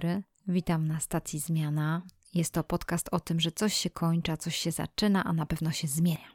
Dobry, 0.00 0.22
witam 0.48 0.88
na 0.88 1.00
stacji 1.00 1.38
Zmiana. 1.38 2.02
Jest 2.34 2.52
to 2.52 2.64
podcast 2.64 3.08
o 3.12 3.20
tym, 3.20 3.40
że 3.40 3.52
coś 3.52 3.74
się 3.74 3.90
kończy, 3.90 4.36
coś 4.36 4.56
się 4.56 4.70
zaczyna, 4.70 5.24
a 5.24 5.32
na 5.32 5.46
pewno 5.46 5.70
się 5.70 5.88
zmienia. 5.88 6.28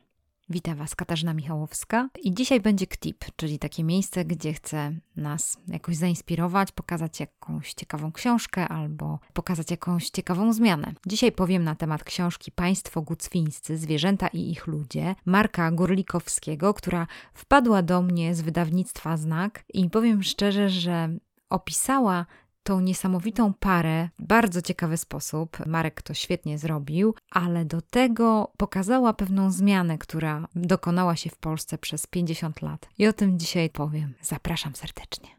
Witam 0.50 0.78
Was 0.78 0.96
Katarzyna 0.96 1.34
Michałowska 1.34 2.09
i 2.23 2.34
dzisiaj 2.34 2.62
będzie 2.62 2.88
KTIP, 2.88 3.26
czyli 3.36 3.59
takie 3.59 3.84
miejsce, 3.84 4.26
gdzie 4.26 4.54
chcę 4.54 4.92
nas 5.16 5.58
jakoś 5.68 5.96
zainspirować, 5.96 6.72
pokazać 6.72 7.20
jakąś 7.20 7.73
ciekawą 7.73 8.12
książkę 8.12 8.68
albo 8.68 9.20
pokazać 9.34 9.72
jakąś 9.72 10.09
ciekawą 10.09 10.54
zmianę. 10.54 10.94
Dzisiaj 11.06 11.32
powiem 11.32 11.64
na 11.64 11.76
temat 11.76 12.04
książki 12.04 12.52
Państwo 12.52 13.02
Gucwińscy, 13.02 13.78
Zwierzęta 13.78 14.28
i 14.28 14.52
ich 14.52 14.68
ludzie 14.68 15.16
Marka 15.26 15.72
Górlikowskiego, 15.72 16.73
która 16.73 17.08
wpadła 17.34 17.82
do 17.82 18.02
mnie 18.02 18.36
z 18.36 18.42
wydawnictwa 18.42 19.18
Znak 19.18 19.64
i 19.73 19.90
powiem 19.90 20.23
szczerze, 20.23 20.70
że 20.70 21.09
opisała 21.50 22.26
tą 22.66 22.80
niesamowitą 22.80 23.54
parę 23.54 24.10
w 24.20 24.24
bardzo 24.24 24.62
ciekawy 24.62 24.98
sposób. 24.98 25.66
Marek 25.66 26.02
to 26.02 26.14
świetnie 26.14 26.58
zrobił, 26.58 27.16
ale 27.31 27.66
do 27.66 27.81
tego 27.81 28.52
pokazała 28.58 29.14
pewną 29.14 29.52
zmianę, 29.52 29.98
która 29.98 30.48
dokonała 30.56 31.16
się 31.16 31.30
w 31.30 31.38
Polsce 31.38 31.78
przez 31.78 32.08
50 32.08 32.62
lat. 32.62 32.89
I 32.98 33.08
o 33.08 33.14
tym 33.14 33.39
dzisiaj 33.39 33.70
powiem. 33.70 34.14
Zapraszam 34.22 34.76
serdecznie. 34.76 35.30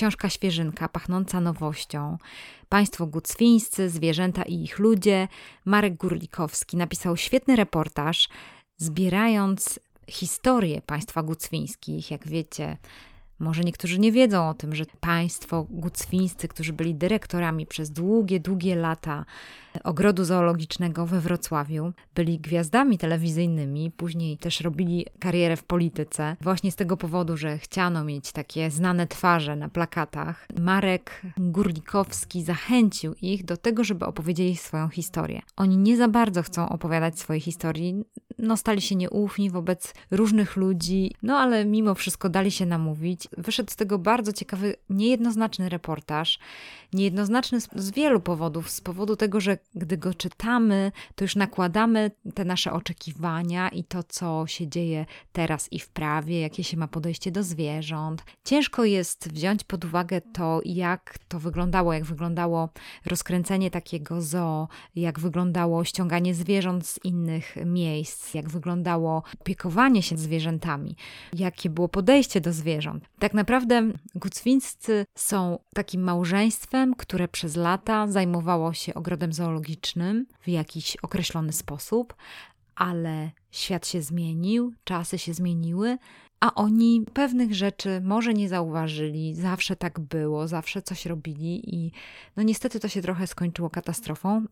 Książka 0.00 0.28
świeżynka, 0.28 0.88
pachnąca 0.88 1.40
nowością. 1.40 2.18
Państwo 2.68 3.06
gucwińscy, 3.06 3.90
zwierzęta 3.90 4.42
i 4.42 4.62
ich 4.62 4.78
ludzie. 4.78 5.28
Marek 5.64 5.96
Górlikowski 5.96 6.76
napisał 6.76 7.16
świetny 7.16 7.56
reportaż, 7.56 8.28
zbierając 8.76 9.80
historię 10.08 10.82
państwa 10.82 11.22
gucwińskich. 11.22 12.10
Jak 12.10 12.28
wiecie, 12.28 12.76
może 13.38 13.62
niektórzy 13.62 13.98
nie 13.98 14.12
wiedzą 14.12 14.48
o 14.48 14.54
tym, 14.54 14.74
że 14.74 14.84
państwo 15.00 15.66
gucwińscy, 15.70 16.48
którzy 16.48 16.72
byli 16.72 16.94
dyrektorami 16.94 17.66
przez 17.66 17.90
długie, 17.90 18.40
długie 18.40 18.76
lata 18.76 19.24
ogrodu 19.84 20.24
zoologicznego 20.24 21.06
we 21.06 21.20
Wrocławiu, 21.20 21.92
byli 22.14 22.38
gwiazdami 22.38 22.98
telewizyjnymi, 22.98 23.90
później 23.90 24.38
też 24.38 24.60
robili 24.60 25.06
karierę 25.18 25.56
w 25.56 25.64
polityce, 25.64 26.36
właśnie 26.40 26.72
z 26.72 26.76
tego 26.76 26.96
powodu, 26.96 27.36
że 27.36 27.58
chciano 27.58 28.04
mieć 28.04 28.32
takie 28.32 28.70
znane 28.70 29.06
twarze 29.06 29.56
na 29.56 29.68
plakatach. 29.68 30.46
Marek 30.60 31.22
Górlikowski 31.38 32.42
zachęcił 32.42 33.14
ich 33.22 33.44
do 33.44 33.56
tego, 33.56 33.84
żeby 33.84 34.06
opowiedzieli 34.06 34.56
swoją 34.56 34.88
historię. 34.88 35.42
Oni 35.56 35.76
nie 35.76 35.96
za 35.96 36.08
bardzo 36.08 36.42
chcą 36.42 36.68
opowiadać 36.68 37.18
swojej 37.18 37.40
historii, 37.40 38.04
no 38.38 38.56
stali 38.56 38.80
się 38.80 38.96
nieufni 38.96 39.50
wobec 39.50 39.94
różnych 40.10 40.56
ludzi, 40.56 41.14
no 41.22 41.38
ale 41.38 41.64
mimo 41.64 41.94
wszystko 41.94 42.28
dali 42.28 42.50
się 42.50 42.66
namówić. 42.66 43.28
Wyszedł 43.38 43.70
z 43.70 43.76
tego 43.76 43.98
bardzo 43.98 44.32
ciekawy, 44.32 44.76
niejednoznaczny 44.90 45.68
reportaż. 45.68 46.38
Niejednoznaczny 46.92 47.60
z, 47.60 47.68
z 47.74 47.90
wielu 47.90 48.20
powodów. 48.20 48.70
Z 48.70 48.80
powodu 48.80 49.16
tego, 49.16 49.40
że 49.40 49.58
gdy 49.74 49.98
go 49.98 50.14
czytamy, 50.14 50.92
to 51.14 51.24
już 51.24 51.36
nakładamy 51.36 52.10
te 52.34 52.44
nasze 52.44 52.72
oczekiwania 52.72 53.68
i 53.68 53.84
to, 53.84 54.02
co 54.02 54.44
się 54.46 54.68
dzieje 54.68 55.06
teraz 55.32 55.72
i 55.72 55.78
w 55.78 55.88
prawie, 55.88 56.40
jakie 56.40 56.64
się 56.64 56.76
ma 56.76 56.88
podejście 56.88 57.30
do 57.30 57.42
zwierząt. 57.42 58.24
Ciężko 58.44 58.84
jest 58.84 59.32
wziąć 59.32 59.64
pod 59.64 59.84
uwagę 59.84 60.20
to, 60.20 60.60
jak 60.64 61.18
to 61.28 61.38
wyglądało, 61.38 61.92
jak 61.92 62.04
wyglądało 62.04 62.68
rozkręcenie 63.06 63.70
takiego 63.70 64.22
zoo, 64.22 64.68
jak 64.96 65.20
wyglądało 65.20 65.84
ściąganie 65.84 66.34
zwierząt 66.34 66.86
z 66.86 67.04
innych 67.04 67.56
miejsc, 67.64 68.34
jak 68.34 68.48
wyglądało 68.48 69.22
opiekowanie 69.40 70.02
się 70.02 70.16
zwierzętami, 70.16 70.96
jakie 71.32 71.70
było 71.70 71.88
podejście 71.88 72.40
do 72.40 72.52
zwierząt. 72.52 73.04
Tak 73.18 73.34
naprawdę 73.34 73.92
Gucwińscy 74.14 75.06
są 75.14 75.58
takim 75.74 76.02
małżeństwem, 76.02 76.94
które 76.94 77.28
przez 77.28 77.56
lata 77.56 78.06
zajmowało 78.06 78.72
się 78.72 78.94
ogrodem 78.94 79.32
zoologicznym 79.32 79.49
w 80.40 80.48
jakiś 80.48 80.96
określony 80.96 81.52
sposób, 81.52 82.14
ale 82.74 83.30
świat 83.50 83.86
się 83.86 84.02
zmienił, 84.02 84.72
czasy 84.84 85.18
się 85.18 85.34
zmieniły, 85.34 85.98
a 86.40 86.54
oni 86.54 87.04
pewnych 87.12 87.54
rzeczy 87.54 88.00
może 88.04 88.34
nie 88.34 88.48
zauważyli, 88.48 89.34
zawsze 89.34 89.76
tak 89.76 90.00
było, 90.00 90.48
zawsze 90.48 90.82
coś 90.82 91.06
robili 91.06 91.74
i 91.74 91.92
no 92.36 92.42
niestety 92.42 92.80
to 92.80 92.88
się 92.88 93.02
trochę 93.02 93.26
skończyło 93.26 93.70
katastrofą. 93.70 94.44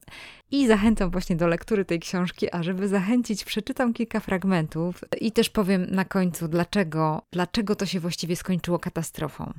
I 0.51 0.67
zachęcam 0.67 1.11
właśnie 1.11 1.37
do 1.37 1.47
lektury 1.47 1.85
tej 1.85 2.01
książki, 2.01 2.55
a 2.55 2.63
żeby 2.63 2.89
zachęcić, 2.89 3.45
przeczytam 3.45 3.93
kilka 3.93 4.21
fragmentów 4.21 5.05
i 5.21 5.33
też 5.33 5.51
powiem 5.51 5.87
na 5.91 6.05
końcu, 6.05 6.49
dlaczego, 6.49 7.23
dlaczego 7.33 7.77
to 7.77 7.87
się 7.87 8.01
właściwie 8.01 8.37
skończyło 8.37 8.79
katastrofą. 8.79 9.53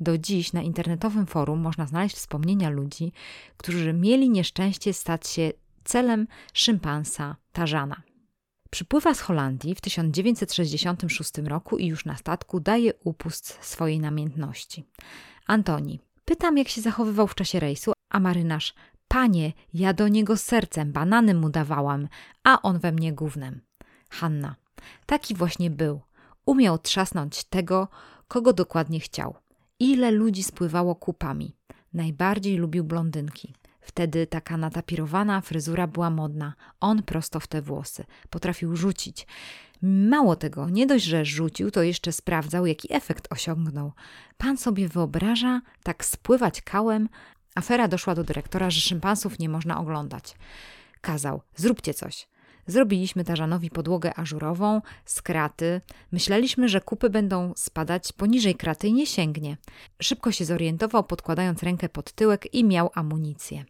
Do 0.00 0.18
dziś 0.18 0.52
na 0.52 0.62
internetowym 0.62 1.26
forum 1.26 1.60
można 1.60 1.86
znaleźć 1.86 2.16
wspomnienia 2.16 2.70
ludzi, 2.70 3.12
którzy 3.56 3.92
mieli 3.92 4.30
nieszczęście 4.30 4.92
stać 4.92 5.28
się 5.28 5.52
celem 5.84 6.26
szympansa 6.52 7.36
Tarzana. 7.52 8.02
Przypływa 8.70 9.14
z 9.14 9.20
Holandii 9.20 9.74
w 9.74 9.80
1966 9.80 11.38
roku 11.38 11.78
i 11.78 11.86
już 11.86 12.04
na 12.04 12.16
statku 12.16 12.60
daje 12.60 12.92
upust 13.04 13.58
swojej 13.60 14.00
namiętności. 14.00 14.84
Antoni. 15.46 16.00
Pytam, 16.24 16.58
jak 16.58 16.68
się 16.68 16.80
zachowywał 16.80 17.26
w 17.26 17.34
czasie 17.34 17.60
rejsu, 17.60 17.92
a 18.10 18.20
marynarz. 18.20 18.74
Panie, 19.08 19.52
ja 19.74 19.92
do 19.92 20.08
niego 20.08 20.36
sercem, 20.36 20.92
banany 20.92 21.34
mu 21.34 21.50
dawałam, 21.50 22.08
a 22.44 22.62
on 22.62 22.78
we 22.78 22.92
mnie 22.92 23.12
gównem. 23.12 23.60
Hanna. 24.10 24.56
Taki 25.06 25.34
właśnie 25.34 25.70
był. 25.70 26.00
Umiał 26.46 26.78
trzasnąć 26.78 27.44
tego, 27.44 27.88
kogo 28.28 28.52
dokładnie 28.52 29.00
chciał. 29.00 29.34
Ile 29.80 30.10
ludzi 30.10 30.42
spływało 30.42 30.94
kupami. 30.94 31.56
Najbardziej 31.92 32.56
lubił 32.56 32.84
blondynki. 32.84 33.54
Wtedy 33.80 34.26
taka 34.26 34.56
natapirowana 34.56 35.40
fryzura 35.40 35.86
była 35.86 36.10
modna. 36.10 36.54
On 36.80 37.02
prosto 37.02 37.40
w 37.40 37.46
te 37.46 37.62
włosy. 37.62 38.04
Potrafił 38.30 38.76
rzucić. 38.76 39.26
Mało 39.82 40.36
tego, 40.36 40.68
nie 40.68 40.86
dość, 40.86 41.04
że 41.04 41.24
rzucił, 41.24 41.70
to 41.70 41.82
jeszcze 41.82 42.12
sprawdzał, 42.12 42.66
jaki 42.66 42.94
efekt 42.94 43.32
osiągnął. 43.32 43.92
Pan 44.38 44.56
sobie 44.56 44.88
wyobraża 44.88 45.60
tak 45.82 46.04
spływać 46.04 46.62
kałem? 46.62 47.08
Afera 47.54 47.88
doszła 47.88 48.14
do 48.14 48.24
dyrektora, 48.24 48.70
że 48.70 48.80
szympansów 48.80 49.38
nie 49.38 49.48
można 49.48 49.80
oglądać. 49.80 50.34
Kazał, 51.00 51.42
zróbcie 51.56 51.94
coś. 51.94 52.28
Zrobiliśmy 52.68 53.24
Tarzanowi 53.24 53.70
podłogę 53.70 54.14
ażurową 54.14 54.80
z 55.04 55.22
kraty. 55.22 55.80
Myśleliśmy, 56.12 56.68
że 56.68 56.80
kupy 56.80 57.10
będą 57.10 57.52
spadać 57.56 58.12
poniżej 58.12 58.54
kraty 58.54 58.88
i 58.88 58.92
nie 58.92 59.06
sięgnie. 59.06 59.56
Szybko 60.02 60.32
się 60.32 60.44
zorientował, 60.44 61.04
podkładając 61.04 61.62
rękę 61.62 61.88
pod 61.88 62.12
tyłek 62.12 62.54
i 62.54 62.64
miał 62.64 62.90
amunicję. 62.94 63.64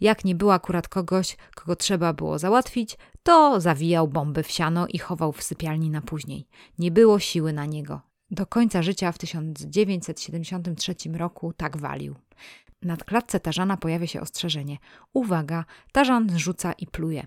Jak 0.00 0.24
nie 0.24 0.34
było 0.34 0.54
akurat 0.54 0.88
kogoś, 0.88 1.36
kogo 1.54 1.76
trzeba 1.76 2.12
było 2.12 2.38
załatwić, 2.38 2.98
to 3.22 3.60
zawijał 3.60 4.08
bomby 4.08 4.42
w 4.42 4.50
siano 4.50 4.86
i 4.86 4.98
chował 4.98 5.32
w 5.32 5.42
sypialni 5.42 5.90
na 5.90 6.00
później. 6.00 6.46
Nie 6.78 6.90
było 6.90 7.18
siły 7.18 7.52
na 7.52 7.66
niego. 7.66 8.00
Do 8.30 8.46
końca 8.46 8.82
życia 8.82 9.12
w 9.12 9.18
1973 9.18 10.94
roku 11.12 11.52
tak 11.52 11.76
walił. 11.76 12.14
Na 12.82 12.96
klatce 12.96 13.40
Tarzana 13.40 13.76
pojawia 13.76 14.06
się 14.06 14.20
ostrzeżenie. 14.20 14.78
Uwaga, 15.12 15.64
Tarzan 15.92 16.30
zrzuca 16.30 16.72
i 16.72 16.86
pluje. 16.86 17.24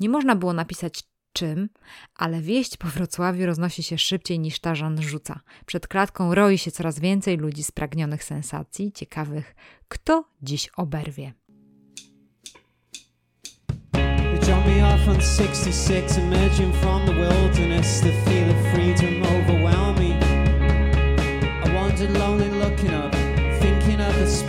Nie 0.00 0.08
można 0.08 0.36
było 0.36 0.52
napisać 0.52 1.02
czym, 1.32 1.68
ale 2.16 2.40
wieść 2.40 2.76
po 2.76 2.88
Wrocławiu 2.88 3.46
roznosi 3.46 3.82
się 3.82 3.98
szybciej 3.98 4.38
niż 4.38 4.60
Tarzan 4.60 5.02
rzuca. 5.02 5.40
Przed 5.66 5.88
klatką 5.88 6.34
roi 6.34 6.58
się 6.58 6.70
coraz 6.70 6.98
więcej 6.98 7.36
ludzi 7.36 7.62
spragnionych 7.62 8.24
sensacji, 8.24 8.92
ciekawych, 8.92 9.54
kto 9.88 10.24
dziś 10.42 10.68
oberwie. 10.76 11.32
Off 14.94 15.08
on 15.08 15.20
66, 15.20 16.18
emerging 16.18 16.74
from 16.74 17.06
the 17.06 17.12
wilderness. 17.12 18.00
The 18.00 18.12
feel 18.24 18.50
of 18.50 18.56
freedom 18.74 19.22
overwhelmed 19.22 19.99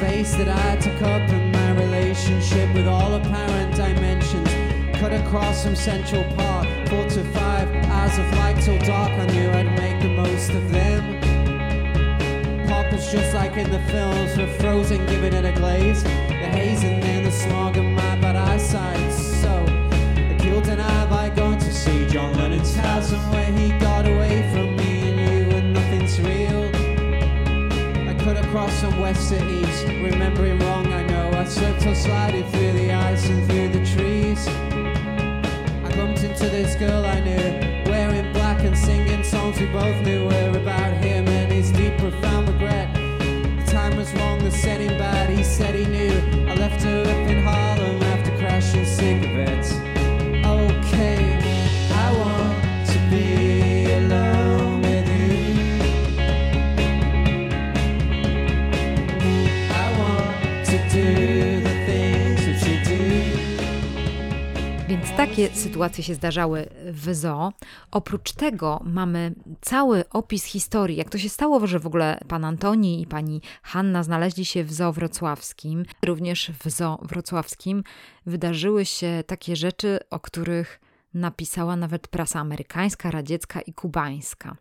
space 0.01 0.33
that 0.33 0.49
I 0.49 0.77
took 0.77 0.99
up 1.03 1.29
in 1.29 1.51
my 1.51 1.71
relationship 1.73 2.73
with 2.73 2.87
all 2.87 3.13
apparent 3.13 3.75
dimensions. 3.75 4.49
Cut 4.97 5.13
across 5.13 5.63
from 5.63 5.75
Central 5.75 6.23
Park, 6.33 6.67
four 6.89 7.05
to 7.07 7.23
five 7.25 7.67
hours 7.85 8.17
of 8.17 8.25
light 8.39 8.59
till 8.63 8.79
dark. 8.79 9.11
I 9.11 9.27
knew 9.27 9.47
I'd 9.51 9.71
make 9.77 10.01
the 10.01 10.09
most 10.09 10.49
of 10.49 10.71
them. 10.71 11.01
Park 12.67 12.91
was 12.91 13.11
just 13.11 13.31
like 13.35 13.55
in 13.57 13.69
the 13.69 13.83
films, 13.93 14.35
we're 14.35 14.51
frozen, 14.59 15.05
giving 15.05 15.33
it 15.33 15.45
a 15.45 15.51
glaze. 15.51 16.01
The 16.01 16.49
haze 16.57 16.83
and 16.83 17.03
then 17.03 17.23
the 17.23 17.31
smog 17.31 17.77
of 17.77 17.83
my 17.85 18.15
bad 18.23 18.35
eyesight. 18.35 19.11
So 19.13 19.53
the 20.29 20.35
killed 20.39 20.67
and 20.67 20.81
I 20.81 21.03
like 21.11 21.35
going 21.35 21.59
to 21.59 21.71
see 21.71 22.07
John 22.07 22.33
Lennon's 22.37 22.75
house 22.75 23.11
and 23.11 23.21
where 23.31 23.51
he 23.51 23.69
got 23.77 23.90
across 28.51 28.81
from 28.81 28.99
west 28.99 29.29
to 29.29 29.37
east, 29.49 29.85
remembering 29.85 30.59
wrong 30.59 30.85
I 30.87 31.03
know. 31.03 31.31
I 31.31 31.45
slipped 31.45 31.79
circled 31.79 31.95
sliding 31.95 32.45
through 32.51 32.73
the 32.73 32.91
ice 32.91 33.25
and 33.29 33.49
through 33.49 33.69
the 33.69 33.85
trees. 33.85 34.45
I 35.85 35.95
bumped 35.95 36.21
into 36.21 36.49
this 36.49 36.75
girl 36.75 37.05
I 37.05 37.21
knew, 37.21 37.89
wearing 37.89 38.33
black 38.33 38.61
and 38.65 38.77
singing 38.77 39.23
songs 39.23 39.57
we 39.57 39.67
both 39.67 39.95
knew 40.05 40.25
were 40.25 40.59
about 40.59 40.91
him 40.97 41.29
and 41.29 41.49
his 41.49 41.71
deep, 41.71 41.97
profound 41.97 42.49
regret. 42.49 42.93
The 42.93 43.71
time 43.71 43.95
was 43.95 44.13
wrong, 44.15 44.39
the 44.39 44.51
setting 44.51 44.97
bad, 44.97 45.29
he 45.29 45.45
said 45.45 45.73
he 45.73 45.85
knew. 45.85 46.49
I 46.49 46.55
left 46.55 46.83
her 46.83 47.03
up 47.03 47.29
in 47.29 47.43
Harlem. 47.43 47.80
Takie 65.27 65.55
sytuacje 65.55 66.03
się 66.03 66.15
zdarzały 66.15 66.69
w 66.91 67.15
zoo. 67.15 67.53
Oprócz 67.91 68.31
tego 68.31 68.79
mamy 68.83 69.33
cały 69.61 70.09
opis 70.09 70.43
historii, 70.43 70.97
jak 70.97 71.09
to 71.09 71.17
się 71.17 71.29
stało, 71.29 71.67
że 71.67 71.79
w 71.79 71.87
ogóle 71.87 72.19
pan 72.27 72.45
Antoni 72.45 73.01
i 73.01 73.07
pani 73.07 73.41
Hanna 73.63 74.03
znaleźli 74.03 74.45
się 74.45 74.63
w 74.63 74.73
zoo 74.73 74.93
wrocławskim. 74.93 75.85
Również 76.05 76.51
w 76.63 76.69
zoo 76.69 76.99
wrocławskim 77.01 77.83
wydarzyły 78.25 78.85
się 78.85 79.23
takie 79.27 79.55
rzeczy, 79.55 79.99
o 80.09 80.19
których 80.19 80.79
napisała 81.13 81.75
nawet 81.75 82.07
prasa 82.07 82.39
amerykańska, 82.39 83.11
radziecka 83.11 83.61
i 83.61 83.73
kubańska. 83.73 84.55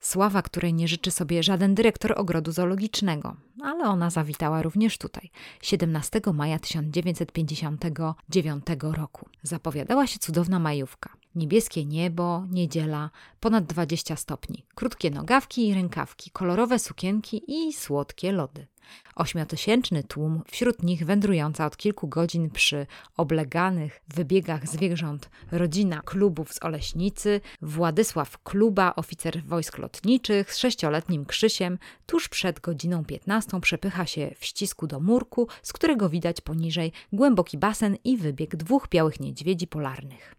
Sława, 0.00 0.42
której 0.42 0.74
nie 0.74 0.88
życzy 0.88 1.10
sobie 1.10 1.42
żaden 1.42 1.74
dyrektor 1.74 2.14
ogrodu 2.16 2.52
zoologicznego, 2.52 3.36
ale 3.62 3.84
ona 3.84 4.10
zawitała 4.10 4.62
również 4.62 4.98
tutaj, 4.98 5.30
17 5.62 6.20
maja 6.34 6.58
1959 6.58 8.64
roku. 8.80 9.28
Zapowiadała 9.42 10.06
się 10.06 10.18
cudowna 10.18 10.58
majówka. 10.58 11.10
Niebieskie 11.34 11.84
niebo, 11.84 12.46
niedziela, 12.50 13.10
ponad 13.40 13.66
20 13.66 14.16
stopni, 14.16 14.64
krótkie 14.74 15.10
nogawki 15.10 15.68
i 15.68 15.74
rękawki, 15.74 16.30
kolorowe 16.30 16.78
sukienki 16.78 17.42
i 17.48 17.72
słodkie 17.72 18.32
lody. 18.32 18.66
Ośmiotysięczny 19.14 20.02
tłum, 20.02 20.42
wśród 20.50 20.82
nich 20.82 21.04
wędrująca 21.04 21.66
od 21.66 21.76
kilku 21.76 22.08
godzin 22.08 22.50
przy 22.50 22.86
obleganych 23.16 24.00
wybiegach 24.08 24.68
zwierząt 24.68 25.30
rodzina 25.52 26.02
klubów 26.02 26.52
z 26.52 26.62
Oleśnicy, 26.62 27.40
Władysław 27.62 28.42
Kluba, 28.42 28.94
oficer 28.96 29.42
wojsk 29.44 29.78
lotniczych 29.78 30.54
z 30.54 30.58
sześcioletnim 30.58 31.24
Krzysiem, 31.24 31.78
tuż 32.06 32.28
przed 32.28 32.60
godziną 32.60 33.04
15 33.04 33.60
przepycha 33.60 34.06
się 34.06 34.34
w 34.38 34.44
ścisku 34.44 34.86
do 34.86 35.00
murku, 35.00 35.48
z 35.62 35.72
którego 35.72 36.08
widać 36.08 36.40
poniżej 36.40 36.92
głęboki 37.12 37.58
basen 37.58 37.96
i 38.04 38.16
wybieg 38.16 38.56
dwóch 38.56 38.88
białych 38.88 39.20
niedźwiedzi 39.20 39.66
polarnych. 39.66 40.38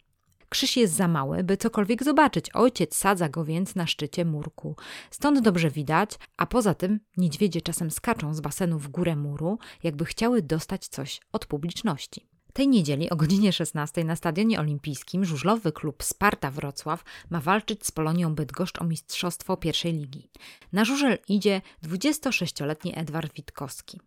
Krzyż 0.49 0.77
jest 0.77 0.93
za 0.93 1.07
mały, 1.07 1.43
by 1.43 1.57
cokolwiek 1.57 2.03
zobaczyć. 2.03 2.55
Ojciec 2.55 2.95
sadza 2.95 3.29
go 3.29 3.45
więc 3.45 3.75
na 3.75 3.87
szczycie 3.87 4.25
murku. 4.25 4.75
Stąd 5.11 5.39
dobrze 5.39 5.69
widać, 5.69 6.11
a 6.37 6.45
poza 6.45 6.73
tym 6.73 6.99
niedźwiedzie 7.17 7.61
czasem 7.61 7.91
skaczą 7.91 8.33
z 8.33 8.41
basenu 8.41 8.79
w 8.79 8.87
górę 8.87 9.15
muru, 9.15 9.59
jakby 9.83 10.05
chciały 10.05 10.41
dostać 10.41 10.87
coś 10.87 11.19
od 11.31 11.45
publiczności. 11.45 12.29
Tej 12.53 12.67
niedzieli 12.67 13.09
o 13.09 13.15
godzinie 13.15 13.53
16 13.53 14.03
na 14.03 14.15
Stadionie 14.15 14.59
Olimpijskim 14.59 15.25
żużlowy 15.25 15.71
klub 15.71 16.03
Sparta 16.03 16.51
Wrocław 16.51 17.03
ma 17.29 17.41
walczyć 17.41 17.85
z 17.85 17.91
Polonią 17.91 18.35
Bydgoszcz 18.35 18.81
o 18.81 18.83
mistrzostwo 18.83 19.57
pierwszej 19.57 19.93
ligi. 19.93 20.29
Na 20.73 20.85
żużel 20.85 21.17
idzie 21.27 21.61
26-letni 21.83 22.93
Edward 22.95 23.33
Witkowski, 23.33 23.99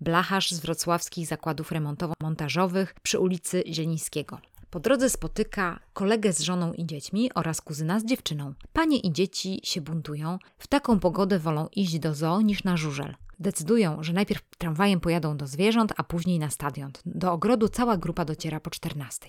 blacharz 0.00 0.50
z 0.50 0.60
wrocławskich 0.60 1.26
zakładów 1.26 1.72
remontowo-montażowych 1.72 2.94
przy 3.02 3.18
ulicy 3.18 3.64
Zielińskiego. 3.66 4.40
Po 4.74 4.80
drodze 4.80 5.10
spotyka 5.10 5.80
kolegę 5.92 6.32
z 6.32 6.40
żoną 6.40 6.72
i 6.72 6.86
dziećmi 6.86 7.30
oraz 7.34 7.60
kuzyna 7.60 8.00
z 8.00 8.04
dziewczyną. 8.04 8.54
Panie 8.72 8.98
i 8.98 9.12
dzieci 9.12 9.60
się 9.64 9.80
buntują. 9.80 10.38
W 10.58 10.66
taką 10.66 11.00
pogodę 11.00 11.38
wolą 11.38 11.68
iść 11.76 11.98
do 11.98 12.14
zoo 12.14 12.40
niż 12.40 12.64
na 12.64 12.76
żużel. 12.76 13.14
Decydują, 13.38 14.02
że 14.02 14.12
najpierw 14.12 14.42
tramwajem 14.58 15.00
pojadą 15.00 15.36
do 15.36 15.46
zwierząt, 15.46 15.92
a 15.96 16.04
później 16.04 16.38
na 16.38 16.50
stadion. 16.50 16.92
Do 17.06 17.32
ogrodu 17.32 17.68
cała 17.68 17.96
grupa 17.96 18.24
dociera 18.24 18.60
po 18.60 18.70
14. 18.70 19.28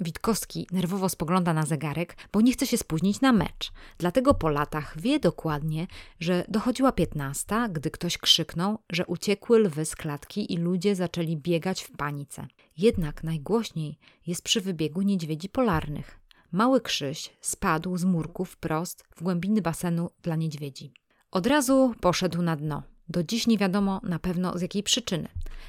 Witkowski 0.00 0.66
nerwowo 0.72 1.08
spogląda 1.08 1.54
na 1.54 1.66
zegarek, 1.66 2.16
bo 2.32 2.40
nie 2.40 2.52
chce 2.52 2.66
się 2.66 2.78
spóźnić 2.78 3.20
na 3.20 3.32
mecz. 3.32 3.72
Dlatego 3.98 4.34
po 4.34 4.48
latach 4.48 5.00
wie 5.00 5.20
dokładnie, 5.20 5.86
że 6.20 6.44
dochodziła 6.48 6.92
piętnasta, 6.92 7.68
gdy 7.68 7.90
ktoś 7.90 8.18
krzyknął, 8.18 8.78
że 8.92 9.06
uciekły 9.06 9.58
lwy 9.58 9.84
z 9.84 9.96
klatki 9.96 10.52
i 10.52 10.56
ludzie 10.56 10.94
zaczęli 10.94 11.36
biegać 11.36 11.82
w 11.82 11.90
panice. 11.90 12.46
Jednak 12.76 13.24
najgłośniej 13.24 13.98
jest 14.26 14.42
przy 14.42 14.60
wybiegu 14.60 15.02
niedźwiedzi 15.02 15.48
polarnych. 15.48 16.20
Mały 16.52 16.80
Krzyś 16.80 17.32
spadł 17.40 17.96
z 17.96 18.04
murku 18.04 18.44
wprost 18.44 19.04
w 19.16 19.22
głębiny 19.22 19.62
basenu 19.62 20.10
dla 20.22 20.36
niedźwiedzi. 20.36 20.92
Od 21.30 21.46
razu 21.46 21.94
poszedł 22.00 22.42
na 22.42 22.56
dno. 22.56 22.82
Do 23.08 23.22
dziś 23.22 23.46
nie 23.46 23.58
wiadomo 23.58 24.00
na 24.02 24.18
pewno 24.18 24.58
z 24.58 24.62
jakiej 24.62 24.82
przyczyny. 24.82 25.28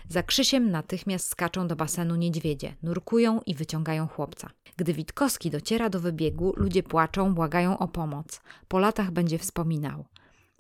Za 0.09 0.23
Krzysiem 0.23 0.71
natychmiast 0.71 1.27
skaczą 1.27 1.67
do 1.67 1.75
basenu 1.75 2.15
niedźwiedzie, 2.15 2.75
nurkują 2.83 3.41
i 3.45 3.55
wyciągają 3.55 4.07
chłopca. 4.07 4.49
Gdy 4.77 4.93
Witkowski 4.93 5.49
dociera 5.49 5.89
do 5.89 5.99
wybiegu, 5.99 6.53
ludzie 6.55 6.83
płaczą, 6.83 7.33
błagają 7.33 7.77
o 7.77 7.87
pomoc. 7.87 8.41
Po 8.67 8.79
latach 8.79 9.11
będzie 9.11 9.37
wspominał. 9.37 10.05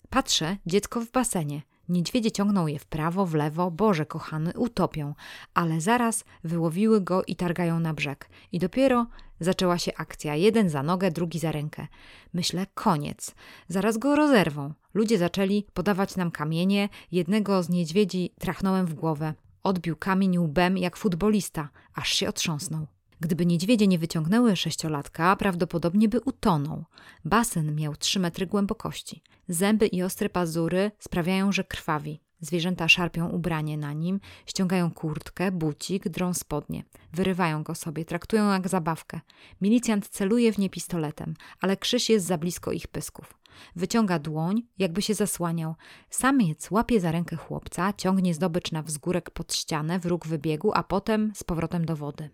Patrzę, 0.09 0.57
dziecko 0.65 1.01
w 1.01 1.11
basenie. 1.11 1.61
Niedźwiedzie 1.89 2.31
ciągną 2.31 2.67
je 2.67 2.79
w 2.79 2.85
prawo, 2.85 3.25
w 3.25 3.33
lewo, 3.33 3.71
Boże 3.71 4.05
kochany, 4.05 4.53
utopią, 4.55 5.13
ale 5.53 5.81
zaraz 5.81 6.25
wyłowiły 6.43 7.01
go 7.01 7.23
i 7.23 7.35
targają 7.35 7.79
na 7.79 7.93
brzeg. 7.93 8.29
I 8.51 8.59
dopiero 8.59 9.07
zaczęła 9.39 9.77
się 9.77 9.91
akcja. 9.97 10.35
Jeden 10.35 10.69
za 10.69 10.83
nogę, 10.83 11.11
drugi 11.11 11.39
za 11.39 11.51
rękę. 11.51 11.87
Myślę, 12.33 12.65
koniec. 12.73 13.35
Zaraz 13.67 13.97
go 13.97 14.15
rozerwą. 14.15 14.73
Ludzie 14.93 15.17
zaczęli 15.17 15.65
podawać 15.73 16.15
nam 16.15 16.31
kamienie. 16.31 16.89
Jednego 17.11 17.63
z 17.63 17.69
niedźwiedzi 17.69 18.33
trachnąłem 18.39 18.85
w 18.85 18.93
głowę. 18.93 19.33
Odbił 19.63 19.95
kamień 19.95 20.37
łbem 20.37 20.77
jak 20.77 20.97
futbolista, 20.97 21.69
aż 21.93 22.09
się 22.09 22.29
otrząsnął. 22.29 22.96
Gdyby 23.19 23.45
niedźwiedzie 23.45 23.87
nie 23.87 23.99
wyciągnęły 23.99 24.55
sześciolatka, 24.55 25.35
prawdopodobnie 25.35 26.09
by 26.09 26.21
utonął. 26.21 26.85
Basen 27.25 27.75
miał 27.75 27.95
trzy 27.95 28.19
metry 28.19 28.47
głębokości. 28.47 29.21
Zęby 29.47 29.87
i 29.87 30.03
ostre 30.03 30.29
pazury 30.29 30.91
sprawiają, 30.99 31.51
że 31.51 31.63
krwawi. 31.63 32.21
Zwierzęta 32.41 32.87
szarpią 32.87 33.29
ubranie 33.29 33.77
na 33.77 33.93
nim, 33.93 34.19
ściągają 34.45 34.91
kurtkę, 34.91 35.51
bucik, 35.51 36.09
drą 36.09 36.33
spodnie. 36.33 36.83
Wyrywają 37.13 37.63
go 37.63 37.75
sobie, 37.75 38.05
traktują 38.05 38.51
jak 38.51 38.67
zabawkę. 38.67 39.19
Milicjant 39.61 40.07
celuje 40.09 40.53
w 40.53 40.57
nie 40.57 40.69
pistoletem, 40.69 41.33
ale 41.61 41.77
krzyż 41.77 42.09
jest 42.09 42.25
za 42.25 42.37
blisko 42.37 42.71
ich 42.71 42.87
pysków. 42.87 43.33
Wyciąga 43.75 44.19
dłoń, 44.19 44.63
jakby 44.77 45.01
się 45.01 45.13
zasłaniał. 45.13 45.75
Samiec 46.09 46.71
łapie 46.71 46.99
za 46.99 47.11
rękę 47.11 47.35
chłopca, 47.35 47.93
ciągnie 47.93 48.33
zdobycz 48.33 48.71
na 48.71 48.83
wzgórek 48.83 49.31
pod 49.31 49.53
ścianę, 49.53 49.99
wróg 49.99 50.27
wybiegu, 50.27 50.71
a 50.73 50.83
potem 50.83 51.31
z 51.35 51.43
powrotem 51.43 51.85
do 51.85 51.95
wody. 51.95 52.29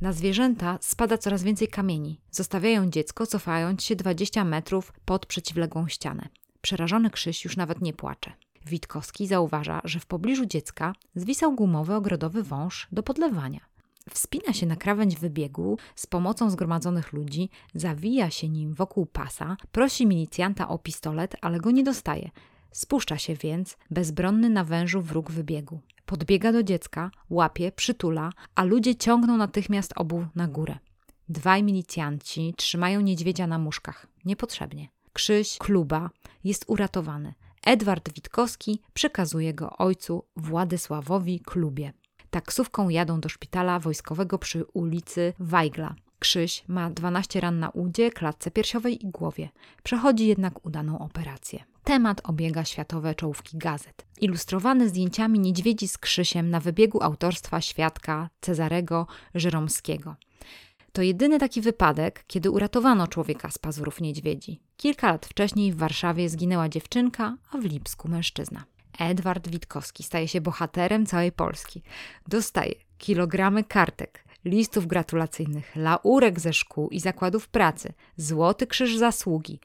Na 0.00 0.12
zwierzęta 0.12 0.78
spada 0.80 1.18
coraz 1.18 1.42
więcej 1.42 1.68
kamieni. 1.68 2.20
Zostawiają 2.30 2.90
dziecko, 2.90 3.26
cofając 3.26 3.84
się 3.84 3.96
20 3.96 4.44
metrów 4.44 4.92
pod 5.04 5.26
przeciwległą 5.26 5.88
ścianę. 5.88 6.28
Przerażony 6.60 7.10
Krzyś 7.10 7.44
już 7.44 7.56
nawet 7.56 7.80
nie 7.80 7.92
płacze. 7.92 8.32
Witkowski 8.66 9.26
zauważa, 9.26 9.80
że 9.84 10.00
w 10.00 10.06
pobliżu 10.06 10.46
dziecka 10.46 10.92
zwisał 11.14 11.54
gumowy 11.54 11.94
ogrodowy 11.94 12.42
wąż 12.42 12.88
do 12.92 13.02
podlewania. 13.02 13.60
Wspina 14.10 14.52
się 14.52 14.66
na 14.66 14.76
krawędź 14.76 15.16
wybiegu 15.16 15.78
z 15.94 16.06
pomocą 16.06 16.50
zgromadzonych 16.50 17.12
ludzi, 17.12 17.50
zawija 17.74 18.30
się 18.30 18.48
nim 18.48 18.74
wokół 18.74 19.06
pasa, 19.06 19.56
prosi 19.72 20.06
milicjanta 20.06 20.68
o 20.68 20.78
pistolet, 20.78 21.36
ale 21.40 21.60
go 21.60 21.70
nie 21.70 21.82
dostaje. 21.82 22.30
Spuszcza 22.72 23.18
się 23.18 23.34
więc, 23.34 23.76
bezbronny 23.90 24.50
na 24.50 24.64
wężu 24.64 25.02
wróg 25.02 25.30
wybiegu. 25.30 25.80
Podbiega 26.06 26.52
do 26.52 26.62
dziecka, 26.62 27.10
łapie, 27.30 27.72
przytula, 27.72 28.30
a 28.54 28.64
ludzie 28.64 28.96
ciągną 28.96 29.36
natychmiast 29.36 29.92
obu 29.96 30.26
na 30.34 30.48
górę. 30.48 30.78
Dwaj 31.28 31.62
milicjanci 31.62 32.54
trzymają 32.56 33.00
niedźwiedzia 33.00 33.46
na 33.46 33.58
muszkach. 33.58 34.06
Niepotrzebnie. 34.24 34.88
Krzyś, 35.12 35.58
kluba, 35.58 36.10
jest 36.44 36.64
uratowany. 36.66 37.34
Edward 37.66 38.12
Witkowski 38.12 38.80
przekazuje 38.94 39.54
go 39.54 39.76
ojcu 39.76 40.24
Władysławowi 40.36 41.40
Klubie. 41.40 41.92
Taksówką 42.30 42.88
jadą 42.88 43.20
do 43.20 43.28
szpitala 43.28 43.78
wojskowego 43.78 44.38
przy 44.38 44.64
ulicy 44.64 45.32
Wajgla. 45.38 45.94
Krzyś 46.18 46.64
ma 46.68 46.90
12 46.90 47.40
ran 47.40 47.58
na 47.58 47.70
udzie, 47.70 48.10
klatce 48.10 48.50
piersiowej 48.50 49.06
i 49.06 49.10
głowie. 49.10 49.48
Przechodzi 49.82 50.26
jednak 50.26 50.66
udaną 50.66 50.98
operację. 50.98 51.64
Temat 51.84 52.20
obiega 52.24 52.64
światowe 52.64 53.14
czołówki 53.14 53.58
gazet. 53.58 54.06
Ilustrowany 54.20 54.88
zdjęciami 54.88 55.38
niedźwiedzi 55.40 55.88
z 55.88 55.98
Krzysiem 55.98 56.50
na 56.50 56.60
wybiegu 56.60 57.02
autorstwa 57.02 57.60
świadka 57.60 58.30
Cezarego 58.40 59.06
Żyromskiego. 59.34 60.16
To 60.92 61.02
jedyny 61.02 61.38
taki 61.38 61.60
wypadek, 61.60 62.24
kiedy 62.26 62.50
uratowano 62.50 63.06
człowieka 63.06 63.50
z 63.50 63.58
pazurów 63.58 64.00
niedźwiedzi. 64.00 64.60
Kilka 64.76 65.12
lat 65.12 65.26
wcześniej 65.26 65.72
w 65.72 65.76
Warszawie 65.76 66.28
zginęła 66.28 66.68
dziewczynka, 66.68 67.36
a 67.52 67.58
w 67.58 67.64
Lipsku 67.64 68.08
mężczyzna. 68.08 68.64
Edward 68.98 69.48
Witkowski 69.48 70.02
staje 70.02 70.28
się 70.28 70.40
bohaterem 70.40 71.06
całej 71.06 71.32
Polski. 71.32 71.82
Dostaje 72.28 72.74
kilogramy 72.98 73.64
kartek, 73.64 74.24
listów 74.44 74.86
gratulacyjnych, 74.86 75.76
laurek 75.76 76.40
ze 76.40 76.52
szkół 76.52 76.88
i 76.88 77.00
zakładów 77.00 77.48
pracy, 77.48 77.92
złoty 78.16 78.66
krzyż 78.66 78.96
zasługi, 78.96 79.60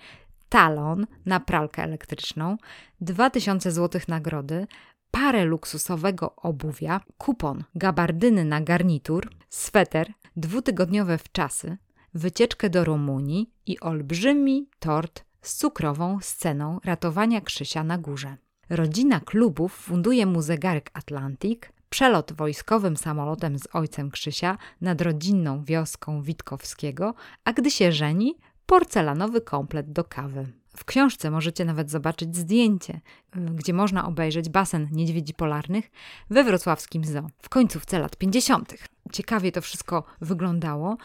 talon 0.55 1.07
na 1.25 1.39
pralkę 1.39 1.83
elektryczną, 1.83 2.57
2000 3.01 3.71
zł 3.71 4.01
nagrody, 4.07 4.67
parę 5.12 5.45
luksusowego 5.45 6.35
obuwia, 6.35 7.01
kupon 7.17 7.63
gabardyny 7.75 8.45
na 8.45 8.62
garnitur, 8.62 9.29
sweter, 9.50 10.13
dwutygodniowe 10.35 11.17
wczasy, 11.17 11.77
wycieczkę 12.13 12.69
do 12.69 12.83
Rumunii 12.83 13.51
i 13.65 13.79
olbrzymi 13.79 14.69
tort 14.79 15.25
z 15.41 15.55
cukrową 15.55 16.19
sceną 16.21 16.79
ratowania 16.85 17.41
Krzysia 17.41 17.83
na 17.83 17.97
górze. 17.97 18.38
Rodzina 18.69 19.19
klubów 19.19 19.74
funduje 19.74 20.25
mu 20.25 20.41
zegarek 20.41 20.91
Atlantic, 20.93 21.62
Przelot 21.89 22.33
wojskowym 22.33 22.97
samolotem 22.97 23.59
z 23.59 23.67
ojcem 23.74 24.12
Krzysia 24.12 24.57
nad 24.81 25.01
rodzinną 25.01 25.63
wioską 25.63 26.21
Witkowskiego, 26.21 27.13
a 27.43 27.53
gdy 27.53 27.71
się 27.71 27.91
żeni, 27.91 28.35
porcelanowy 28.65 29.41
komplet 29.41 29.91
do 29.91 30.03
kawy. 30.03 30.48
W 30.77 30.86
książce 30.86 31.31
możecie 31.31 31.65
nawet 31.65 31.91
zobaczyć 31.91 32.38
zdjęcie, 32.38 33.01
gdzie 33.36 33.74
można 33.74 34.07
obejrzeć 34.07 34.50
basen 34.50 34.88
niedźwiedzi 34.91 35.34
polarnych 35.34 35.91
we 36.29 36.43
wrocławskim 36.43 37.05
zoo 37.05 37.27
w 37.41 37.50
końcówce 37.50 38.00
lat 38.00 38.15
50. 38.15 38.74
Ciekawie 39.12 39.51
to 39.51 39.62
wszystko 39.62 40.03
wyglądało, 40.22 40.98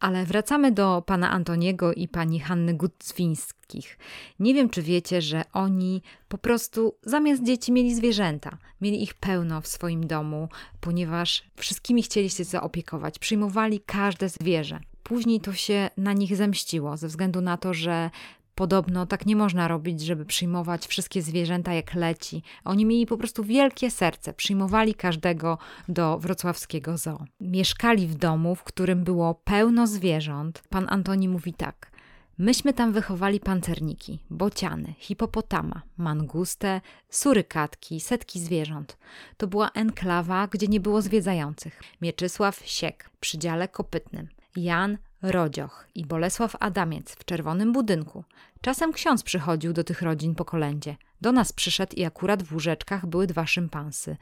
ale 0.00 0.24
wracamy 0.24 0.72
do 0.72 1.02
pana 1.06 1.30
Antoniego 1.30 1.92
i 1.92 2.08
pani 2.08 2.40
Hanny 2.40 2.74
Gucwińskich. 2.74 3.98
Nie 4.40 4.54
wiem, 4.54 4.70
czy 4.70 4.82
wiecie, 4.82 5.22
że 5.22 5.42
oni 5.52 6.02
po 6.28 6.38
prostu 6.38 6.94
zamiast 7.02 7.42
dzieci 7.42 7.72
mieli 7.72 7.94
zwierzęta. 7.94 8.58
Mieli 8.80 9.02
ich 9.02 9.14
pełno 9.14 9.60
w 9.60 9.66
swoim 9.66 10.06
domu, 10.06 10.48
ponieważ 10.80 11.42
wszystkimi 11.56 12.02
chcieli 12.02 12.30
się 12.30 12.44
zaopiekować. 12.44 13.18
Przyjmowali 13.18 13.80
każde 13.80 14.28
zwierzę. 14.28 14.80
Później 15.06 15.40
to 15.40 15.52
się 15.52 15.90
na 15.96 16.12
nich 16.12 16.36
zemściło, 16.36 16.96
ze 16.96 17.08
względu 17.08 17.40
na 17.40 17.56
to, 17.56 17.74
że 17.74 18.10
Podobno 18.54 19.06
tak 19.06 19.26
nie 19.26 19.36
można 19.36 19.68
robić, 19.68 20.00
żeby 20.00 20.24
przyjmować 20.24 20.86
wszystkie 20.86 21.22
zwierzęta 21.22 21.72
jak 21.74 21.94
leci. 21.94 22.42
Oni 22.64 22.84
mieli 22.86 23.06
po 23.06 23.16
prostu 23.16 23.44
wielkie 23.44 23.90
serce, 23.90 24.32
przyjmowali 24.32 24.94
każdego 24.94 25.58
do 25.88 26.18
wrocławskiego 26.18 26.98
zoo. 26.98 27.24
Mieszkali 27.40 28.06
w 28.06 28.14
domu, 28.14 28.54
w 28.54 28.62
którym 28.64 29.04
było 29.04 29.34
pełno 29.34 29.86
zwierząt. 29.86 30.62
Pan 30.68 30.86
Antoni 30.88 31.28
mówi 31.28 31.52
tak. 31.54 31.90
Myśmy 32.38 32.72
tam 32.72 32.92
wychowali 32.92 33.40
pancerniki, 33.40 34.18
bociany, 34.30 34.94
hipopotama, 34.98 35.82
mangustę, 35.96 36.80
surykatki, 37.10 38.00
setki 38.00 38.40
zwierząt. 38.40 38.98
To 39.36 39.46
była 39.46 39.70
enklawa, 39.70 40.46
gdzie 40.46 40.66
nie 40.66 40.80
było 40.80 41.02
zwiedzających. 41.02 41.82
Mieczysław 42.00 42.62
Siek 42.64 43.10
przy 43.20 43.38
dziale 43.38 43.68
kopytnym. 43.68 44.35
Jan 44.56 44.98
Rodzioch 45.22 45.88
i 45.94 46.06
Bolesław 46.06 46.56
Adamiec 46.60 47.14
w 47.14 47.24
czerwonym 47.24 47.72
budynku. 47.72 48.24
Czasem 48.60 48.92
ksiądz 48.92 49.22
przychodził 49.22 49.72
do 49.72 49.84
tych 49.84 50.02
rodzin 50.02 50.34
po 50.34 50.44
kolędzie. 50.44 50.96
Do 51.20 51.32
nas 51.32 51.52
przyszedł 51.52 51.96
i 51.96 52.04
akurat 52.04 52.42
w 52.42 52.52
łóżeczkach 52.52 53.06
były 53.06 53.26
dwa 53.26 53.46
szympansy. 53.46 54.16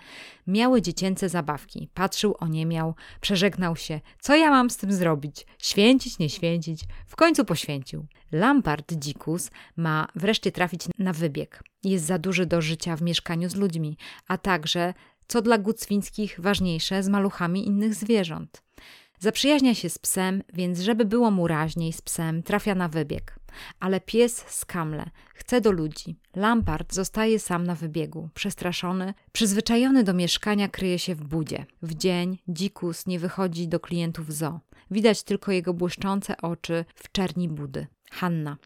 Miały 0.47 0.83
dziecięce 0.83 1.29
zabawki. 1.29 1.89
Patrzył, 1.95 2.35
oniemiał, 2.39 2.95
przeżegnał 3.21 3.77
się. 3.77 4.01
Co 4.21 4.37
ja 4.37 4.51
mam 4.51 4.71
z 4.71 4.77
tym 4.77 4.93
zrobić? 4.93 5.47
Święcić, 5.59 6.19
nie 6.19 6.31
święcić? 6.31 6.85
W 7.07 7.17
końcu 7.17 7.45
poświęcił. 7.45 8.07
Lampard 8.33 8.93
dzikus 8.93 9.51
ma 9.77 10.09
wreszcie 10.15 10.53
trafić 10.53 10.81
na 10.99 11.13
wybieg. 11.13 11.63
Jest 11.85 12.05
za 12.05 12.19
duży 12.19 12.47
do 12.47 12.61
życia 12.61 12.97
w 12.97 13.03
mieszkaniu 13.03 13.51
z 13.51 13.55
ludźmi, 13.55 13.97
a 14.29 14.39
także, 14.39 14.95
co 15.29 15.43
dla 15.43 15.59
Gucwińskich 15.59 16.41
ważniejsze, 16.41 17.03
z 17.03 17.09
maluchami 17.09 17.67
innych 17.67 17.95
zwierząt. 17.95 18.64
Zaprzyjaźnia 19.25 19.75
się 19.75 19.91
z 19.91 19.99
psem, 19.99 20.43
więc 20.53 20.81
żeby 20.81 21.05
było 21.05 21.31
mu 21.31 21.49
raźniej 21.49 21.93
z 21.93 22.03
psem, 22.03 22.43
trafia 22.43 22.75
na 22.75 22.89
wybieg. 22.89 23.39
Ale 23.81 24.01
pies 24.01 24.45
skamle, 24.49 25.11
chce 25.35 25.61
do 25.61 25.73
ludzi. 25.73 26.17
Lampard 26.37 26.95
zostaje 26.95 27.39
sam 27.39 27.67
na 27.67 27.75
wybiegu, 27.75 28.29
przestraszony, 28.35 29.15
przyzwyczajony 29.33 30.05
do 30.05 30.15
mieszkania 30.15 30.69
kryje 30.69 30.99
się 30.99 31.15
w 31.15 31.25
budzie. 31.25 31.67
W 31.83 31.95
dzień 31.95 32.39
dzikus 32.49 33.07
nie 33.07 33.19
wychodzi 33.19 33.69
do 33.69 33.81
klientów 33.81 34.33
zoo. 34.33 34.61
Widać 34.91 35.23
tylko 35.23 35.53
jego 35.53 35.75
błyszczące 35.75 36.37
oczy 36.37 36.85
w 36.95 37.13
czerni 37.13 37.49
budy. 37.49 37.87
Hanna. 38.11 38.57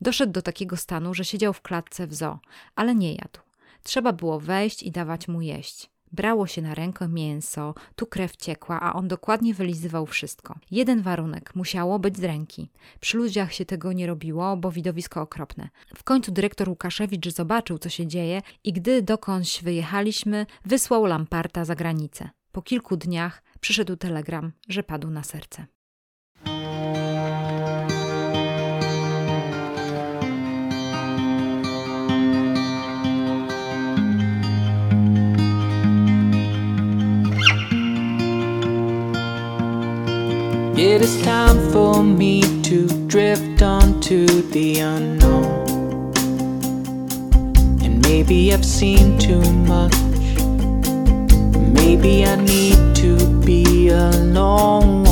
Doszedł 0.00 0.32
do 0.32 0.42
takiego 0.42 0.76
stanu, 0.76 1.14
że 1.14 1.24
siedział 1.24 1.52
w 1.52 1.62
klatce 1.62 2.06
w 2.06 2.14
zoo, 2.14 2.38
ale 2.76 2.94
nie 2.94 3.14
jadł. 3.14 3.40
Trzeba 3.82 4.12
było 4.12 4.40
wejść 4.40 4.82
i 4.82 4.90
dawać 4.90 5.28
mu 5.28 5.42
jeść. 5.42 5.90
Brało 6.12 6.46
się 6.46 6.62
na 6.62 6.74
rękę 6.74 7.08
mięso, 7.08 7.74
tu 7.96 8.06
krew 8.06 8.36
ciekła, 8.36 8.80
a 8.80 8.92
on 8.92 9.08
dokładnie 9.08 9.54
wylizywał 9.54 10.06
wszystko. 10.06 10.58
Jeden 10.70 11.02
warunek 11.02 11.54
musiało 11.54 11.98
być 11.98 12.16
z 12.16 12.24
ręki. 12.24 12.70
Przy 13.00 13.16
ludziach 13.16 13.52
się 13.52 13.64
tego 13.64 13.92
nie 13.92 14.06
robiło, 14.06 14.56
bo 14.56 14.70
widowisko 14.70 15.20
okropne. 15.22 15.68
W 15.96 16.04
końcu 16.04 16.32
dyrektor 16.32 16.68
Łukaszewicz 16.68 17.28
zobaczył, 17.28 17.78
co 17.78 17.88
się 17.88 18.06
dzieje 18.06 18.42
i 18.64 18.72
gdy 18.72 19.02
dokądś 19.02 19.62
wyjechaliśmy, 19.62 20.46
wysłał 20.64 21.06
Lamparta 21.06 21.64
za 21.64 21.74
granicę. 21.74 22.30
Po 22.52 22.62
kilku 22.62 22.96
dniach 22.96 23.42
przyszedł 23.60 23.96
telegram, 23.96 24.52
że 24.68 24.82
padł 24.82 25.10
na 25.10 25.22
serce. 25.22 25.66
It 40.98 41.04
is 41.04 41.22
time 41.22 41.70
for 41.70 42.02
me 42.02 42.42
to 42.62 42.88
drift 43.06 43.62
onto 43.62 44.26
the 44.26 44.80
unknown. 44.80 46.12
And 47.84 48.02
maybe 48.02 48.52
I've 48.52 48.64
seen 48.64 49.16
too 49.16 49.40
much. 49.72 49.94
Maybe 51.72 52.24
I 52.24 52.34
need 52.34 52.96
to 52.96 53.14
be 53.44 53.90
alone. 53.90 55.04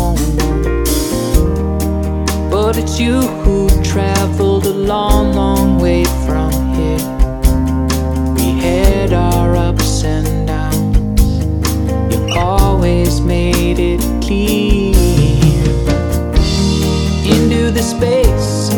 But 2.51 2.79
it's 2.79 2.99
you 2.99 3.21
who 3.45 3.69
traveled 3.85 4.67
a 4.67 4.75
long, 4.75 5.35
long 5.35 5.79
way 5.79 6.03
from 6.27 6.51
here. 6.75 7.07
We 8.35 8.59
had 8.61 9.13
our 9.13 9.55
ups 9.55 10.03
and 10.03 10.49
downs. 10.49 11.23
You 12.13 12.35
always 12.35 13.21
made 13.21 13.79
it 13.79 14.01
clear 14.21 14.96
space, 17.87 18.75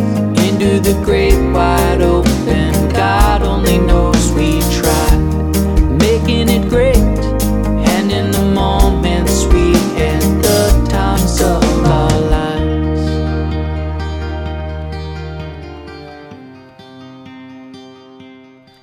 into 0.47 0.81
the 0.81 0.95
great 1.05 1.39
wide 1.53 2.03
open. 2.03 2.73
God 2.93 3.43
only 3.43 3.79
knows 3.79 4.33
we 4.33 4.61
tried, 4.81 5.19
making 5.99 6.49
it 6.49 6.69
great, 6.69 6.97
and 7.95 8.13
in 8.13 8.31
the 8.31 8.45
moments 8.55 9.45
we 9.47 9.73
had 9.97 10.23
the 10.43 10.91
times 10.91 11.41
of 11.41 11.65
our 11.87 12.21
lives. 12.31 12.59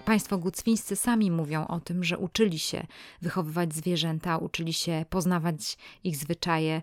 Państwo 0.05 0.37
gucwińscy 0.37 0.95
sami 0.95 1.31
mówią 1.31 1.67
o 1.67 1.79
tym, 1.79 2.03
że 2.03 2.17
uczyli 2.17 2.59
się 2.59 2.87
wychowywać 3.21 3.73
zwierzęta, 3.73 4.37
uczyli 4.37 4.73
się 4.73 5.05
poznawać 5.09 5.77
ich 6.03 6.17
zwyczaje, 6.17 6.81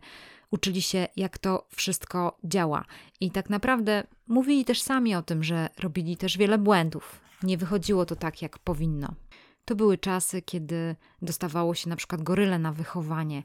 uczyli 0.52 0.82
się, 0.82 1.08
jak 1.16 1.38
to 1.38 1.66
wszystko 1.68 2.38
działa. 2.44 2.84
I 3.20 3.30
tak 3.30 3.50
naprawdę 3.50 4.06
mówili 4.28 4.64
też 4.64 4.82
sami 4.82 5.14
o 5.14 5.22
tym, 5.22 5.44
że 5.44 5.68
robili 5.78 6.16
też 6.16 6.38
wiele 6.38 6.58
błędów. 6.58 7.20
Nie 7.42 7.58
wychodziło 7.58 8.06
to 8.06 8.16
tak, 8.16 8.42
jak 8.42 8.58
powinno. 8.58 9.14
To 9.64 9.74
były 9.74 9.98
czasy, 9.98 10.42
kiedy 10.42 10.96
dostawało 11.22 11.74
się 11.74 11.90
na 11.90 11.96
przykład 11.96 12.22
goryle 12.22 12.58
na 12.58 12.72
wychowanie, 12.72 13.42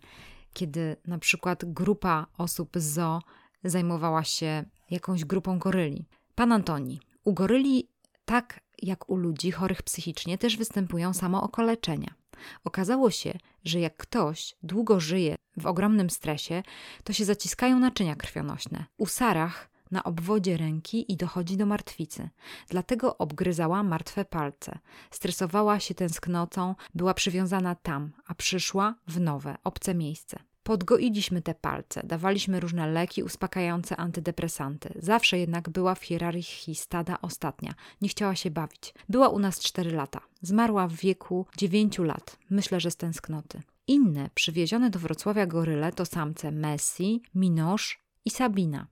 kiedy 0.54 0.96
na 1.08 1.18
przykład 1.18 1.66
grupa 1.66 2.28
osób 2.38 2.70
z 2.76 2.84
zoo 2.84 3.22
zajmowała 3.64 4.24
się 4.24 4.66
jakąś 4.90 5.26
grupą 5.26 5.60
goryli. 5.60 6.06
Pan 6.36 6.52
Antoni, 6.52 7.00
u 7.24 7.34
goryli, 7.34 7.90
tak 8.26 8.60
jak 8.82 9.10
u 9.10 9.16
ludzi 9.16 9.52
chorych 9.52 9.84
psychicznie, 9.84 10.38
też 10.38 10.58
występują 10.58 11.14
samookoleczenia. 11.14 12.17
Okazało 12.64 13.12
się, 13.12 13.38
że 13.66 13.80
jak 13.80 13.98
ktoś 13.98 14.56
długo 14.64 15.00
żyje 15.00 15.36
w 15.58 15.66
ogromnym 15.66 16.10
stresie, 16.10 16.64
to 17.04 17.14
się 17.14 17.26
zaciskają 17.26 17.80
naczynia 17.80 18.16
krwionośne. 18.16 18.86
U 18.98 19.06
Sarach 19.06 19.70
na 19.92 20.04
obwodzie 20.04 20.58
ręki 20.58 21.12
i 21.12 21.18
dochodzi 21.18 21.58
do 21.58 21.66
martwicy. 21.66 22.30
Dlatego 22.70 23.18
obgryzała 23.18 23.84
martwe 23.84 24.26
palce. 24.26 24.80
Stresowała 25.12 25.80
się 25.80 25.96
tęsknotą, 25.96 26.76
była 26.96 27.14
przywiązana 27.14 27.76
tam, 27.76 28.12
a 28.28 28.36
przyszła 28.36 28.96
w 29.08 29.20
nowe, 29.20 29.58
obce 29.64 29.96
miejsce. 29.96 30.40
Podgoiliśmy 30.68 31.42
te 31.42 31.56
palce, 31.56 32.02
dawaliśmy 32.04 32.60
różne 32.60 32.88
leki 32.88 33.24
uspokajające 33.24 33.98
antydepresanty. 33.98 34.90
Zawsze 34.96 35.40
jednak 35.40 35.70
była 35.70 35.96
w 35.96 36.04
hierarchii 36.04 36.76
stada 36.76 37.18
ostatnia. 37.22 37.74
Nie 38.02 38.10
chciała 38.10 38.36
się 38.36 38.52
bawić. 38.52 38.94
Była 39.10 39.30
u 39.30 39.40
nas 39.40 39.60
4 39.60 39.92
lata. 39.92 40.20
Zmarła 40.42 40.88
w 40.88 40.94
wieku 40.94 41.46
9 41.58 41.98
lat. 41.98 42.38
Myślę, 42.50 42.80
że 42.80 42.92
z 42.92 42.96
tęsknoty. 42.96 43.62
Inne 43.88 44.30
przywiezione 44.36 44.90
do 44.90 45.00
Wrocławia 45.00 45.46
goryle 45.46 45.92
to 45.92 46.06
samce 46.06 46.52
Messi, 46.52 47.22
Minosz 47.36 48.00
i 48.26 48.30
Sabina. 48.30 48.88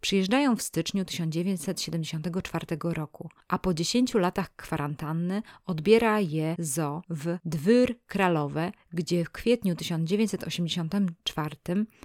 Przyjeżdżają 0.00 0.56
w 0.56 0.62
styczniu 0.62 1.04
1974 1.04 2.66
roku, 2.82 3.30
a 3.48 3.58
po 3.58 3.74
10 3.74 4.14
latach 4.14 4.56
kwarantanny 4.56 5.42
odbiera 5.66 6.20
je 6.20 6.56
zo 6.58 7.02
w 7.10 7.38
Dwyr 7.44 7.94
Kralowe, 8.06 8.72
gdzie 8.92 9.24
w 9.24 9.30
kwietniu 9.30 9.76
1984 9.76 11.56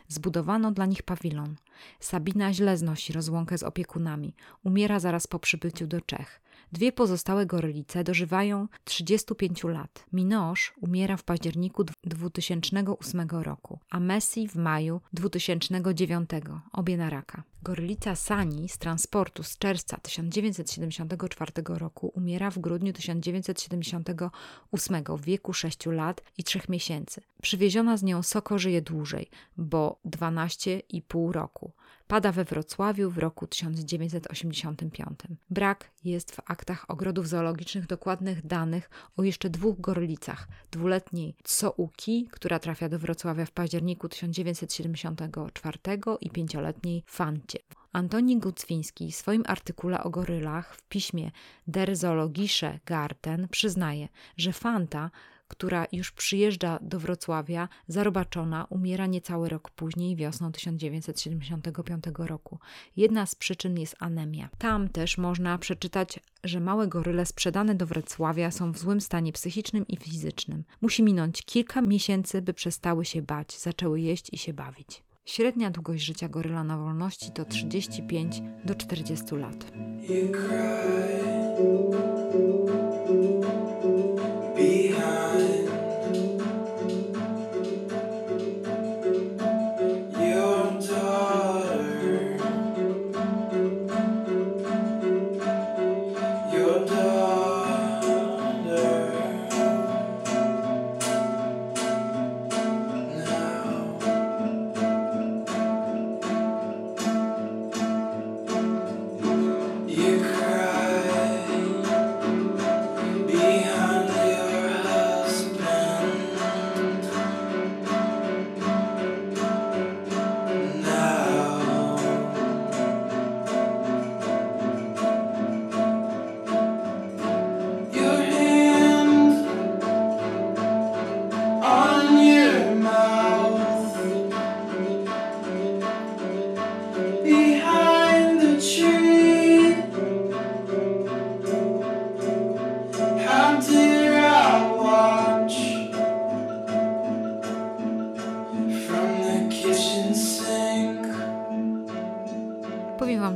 zbudowano 0.08 0.72
dla 0.72 0.86
nich 0.86 1.04
pawilon. 1.04 1.56
Sabina 2.00 2.54
źle 2.54 2.78
znosi 2.78 3.14
rozłąkę 3.14 3.58
z 3.58 3.64
opiekunami. 3.64 4.36
Umiera 4.64 5.00
zaraz 5.00 5.28
po 5.28 5.40
przybyciu 5.40 5.88
do 5.88 6.02
Czech. 6.02 6.47
Dwie 6.72 6.92
pozostałe 6.92 7.46
gorylice 7.46 8.04
dożywają 8.04 8.68
35 8.84 9.64
lat. 9.64 10.06
Minosz 10.14 10.74
umiera 10.82 11.18
w 11.18 11.24
październiku 11.24 11.86
2008 12.04 13.28
roku, 13.30 13.80
a 13.90 14.00
Messi 14.00 14.48
w 14.48 14.56
maju 14.56 15.02
2009, 15.14 16.30
obie 16.74 16.98
na 16.98 17.10
raka. 17.10 17.44
Gorylica 17.64 18.16
Sani 18.16 18.70
z 18.70 18.78
transportu 18.78 19.44
z 19.44 19.58
czerwca 19.58 19.98
1974 19.98 21.52
roku 21.68 22.12
umiera 22.16 22.52
w 22.52 22.60
grudniu 22.60 22.94
1978 22.94 25.04
w 25.18 25.22
wieku 25.22 25.54
6 25.54 25.86
lat 25.86 26.24
i 26.38 26.44
3 26.44 26.60
miesięcy. 26.70 27.22
Przywieziona 27.42 27.98
z 27.98 28.04
nią 28.04 28.24
Soko 28.24 28.60
żyje 28.60 28.82
dłużej, 28.82 29.30
bo 29.58 30.00
12,5 30.06 31.32
roku. 31.32 31.72
Pada 32.08 32.32
we 32.32 32.46
Wrocławiu 32.46 33.10
w 33.10 33.18
roku 33.18 33.48
1985. 33.48 35.20
Brak 35.50 35.92
jest 36.04 36.36
w 36.36 36.40
aktach 36.46 36.90
ogrodów 36.90 37.28
zoologicznych 37.28 37.88
dokładnych 37.88 38.46
danych 38.46 38.90
o 39.18 39.24
jeszcze 39.24 39.50
dwóch 39.50 39.82
gorylicach. 39.82 40.48
Dwuletniej 40.72 41.36
Tsouki, 41.44 42.30
która 42.32 42.60
trafia 42.60 42.90
do 42.90 43.00
Wrocławia 43.00 43.46
w 43.46 43.52
październiku 43.52 44.10
1974 44.10 45.80
i 46.22 46.30
pięcioletniej 46.30 47.04
Fancie. 47.08 47.60
Antoni 47.94 48.38
Gucwiński 48.38 49.12
w 49.12 49.16
swoim 49.16 49.44
artykule 49.48 50.04
o 50.04 50.10
gorylach 50.10 50.76
w 50.76 50.84
piśmie 50.84 51.32
Der 51.68 51.96
Zoologische 51.96 52.80
Garten 52.86 53.48
przyznaje, 53.48 54.08
że 54.38 54.54
Fanta 54.54 55.12
która 55.48 55.86
już 55.92 56.12
przyjeżdża 56.12 56.80
do 56.82 57.00
Wrocławia, 57.00 57.70
zarobaczona, 57.88 58.68
umiera 58.70 59.06
niecały 59.06 59.50
rok 59.50 59.70
później, 59.70 60.16
wiosną 60.16 60.52
1975 60.52 62.04
roku. 62.18 62.60
Jedna 62.96 63.26
z 63.26 63.36
przyczyn 63.36 63.80
jest 63.80 63.96
anemia. 64.00 64.50
Tam 64.58 64.90
też 64.90 65.18
można 65.18 65.58
przeczytać, 65.58 66.20
że 66.44 66.60
małe 66.60 66.88
goryle 66.88 67.26
sprzedane 67.26 67.76
do 67.76 67.86
Wrocławia 67.86 68.52
są 68.52 68.72
w 68.72 68.78
złym 68.78 69.02
stanie 69.02 69.34
psychicznym 69.34 69.88
i 69.88 69.98
fizycznym. 69.98 70.64
Musi 70.82 71.04
minąć 71.04 71.42
kilka 71.42 71.82
miesięcy, 71.82 72.42
by 72.42 72.54
przestały 72.54 73.06
się 73.06 73.22
bać, 73.22 73.60
zaczęły 73.60 74.02
jeść 74.02 74.34
i 74.34 74.38
się 74.38 74.54
bawić. 74.54 75.04
Średnia 75.26 75.72
długość 75.72 76.04
życia 76.04 76.30
goryla 76.30 76.64
na 76.64 76.78
wolności 76.78 77.32
to 77.32 77.46
35 77.46 78.42
do 78.66 78.76
40 78.76 79.36
lat. 79.36 79.72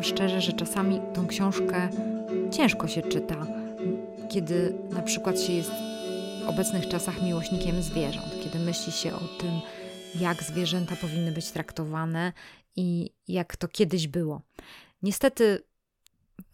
Szczerze, 0.04 0.42
że 0.42 0.54
czasami 0.54 1.00
tą 1.14 1.28
książkę 1.28 1.90
ciężko 2.52 2.88
się 2.88 3.02
czyta, 3.02 3.48
kiedy 4.30 4.74
na 4.92 5.02
przykład 5.02 5.42
się 5.42 5.54
jest 5.54 5.72
w 5.72 6.50
obecnych 6.50 6.88
czasach 6.88 7.24
miłośnikiem 7.24 7.82
zwierząt, 7.82 8.44
kiedy 8.44 8.60
myśli 8.60 8.94
się 8.94 9.14
o 9.14 9.20
tym, 9.40 9.52
jak 10.20 10.44
zwierzęta 10.44 10.96
powinny 10.96 11.32
być 11.32 11.52
traktowane 11.52 12.34
i 12.76 13.10
jak 13.28 13.56
to 13.56 13.68
kiedyś 13.68 14.08
było. 14.08 14.42
Niestety 15.04 15.64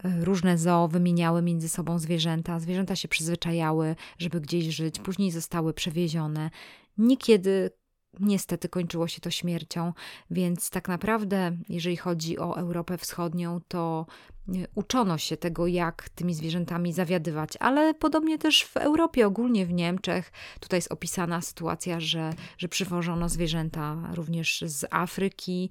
e, 0.03 0.25
różne 0.25 0.57
zoo 0.57 0.87
wymieniały 0.87 1.41
między 1.41 1.69
sobą 1.69 1.99
zwierzęta, 1.99 2.59
zwierzęta 2.59 2.95
się 2.95 3.07
przyzwyczajały, 3.07 3.95
żeby 4.17 4.41
gdzieś 4.41 4.65
żyć, 4.65 4.99
później 4.99 5.31
zostały 5.31 5.73
przewiezione. 5.73 6.49
Niekiedy 6.97 7.71
Niestety 8.19 8.69
kończyło 8.69 9.07
się 9.07 9.21
to 9.21 9.31
śmiercią, 9.31 9.93
więc 10.31 10.69
tak 10.69 10.87
naprawdę, 10.87 11.57
jeżeli 11.69 11.97
chodzi 11.97 12.39
o 12.39 12.57
Europę 12.57 12.97
Wschodnią, 12.97 13.61
to 13.67 14.05
e, 14.49 14.51
uczono 14.75 15.17
się 15.17 15.37
tego, 15.37 15.67
jak 15.67 16.09
tymi 16.09 16.33
zwierzętami 16.33 16.93
zawiadywać, 16.93 17.57
ale 17.59 17.93
podobnie 17.93 18.37
też 18.37 18.63
w 18.63 18.77
Europie, 18.77 19.27
ogólnie 19.27 19.65
w 19.65 19.73
Niemczech. 19.73 20.31
Tutaj 20.59 20.77
jest 20.77 20.91
opisana 20.91 21.41
sytuacja, 21.41 21.99
że, 21.99 22.33
że 22.57 22.67
przywożono 22.67 23.29
zwierzęta 23.29 23.97
również 24.13 24.63
z 24.67 24.85
Afryki. 24.91 25.69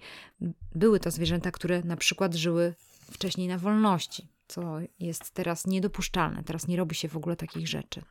Były 0.74 1.00
to 1.00 1.10
zwierzęta, 1.10 1.50
które 1.50 1.82
na 1.82 1.96
przykład 1.96 2.34
żyły 2.34 2.74
wcześniej 3.12 3.48
na 3.48 3.58
wolności, 3.58 4.28
co 4.48 4.76
jest 5.00 5.30
teraz 5.30 5.66
niedopuszczalne. 5.66 6.42
Teraz 6.44 6.68
nie 6.68 6.76
robi 6.76 6.94
się 6.94 7.08
w 7.08 7.16
ogóle 7.16 7.36
takich 7.36 7.68
rzeczy. 7.68 8.02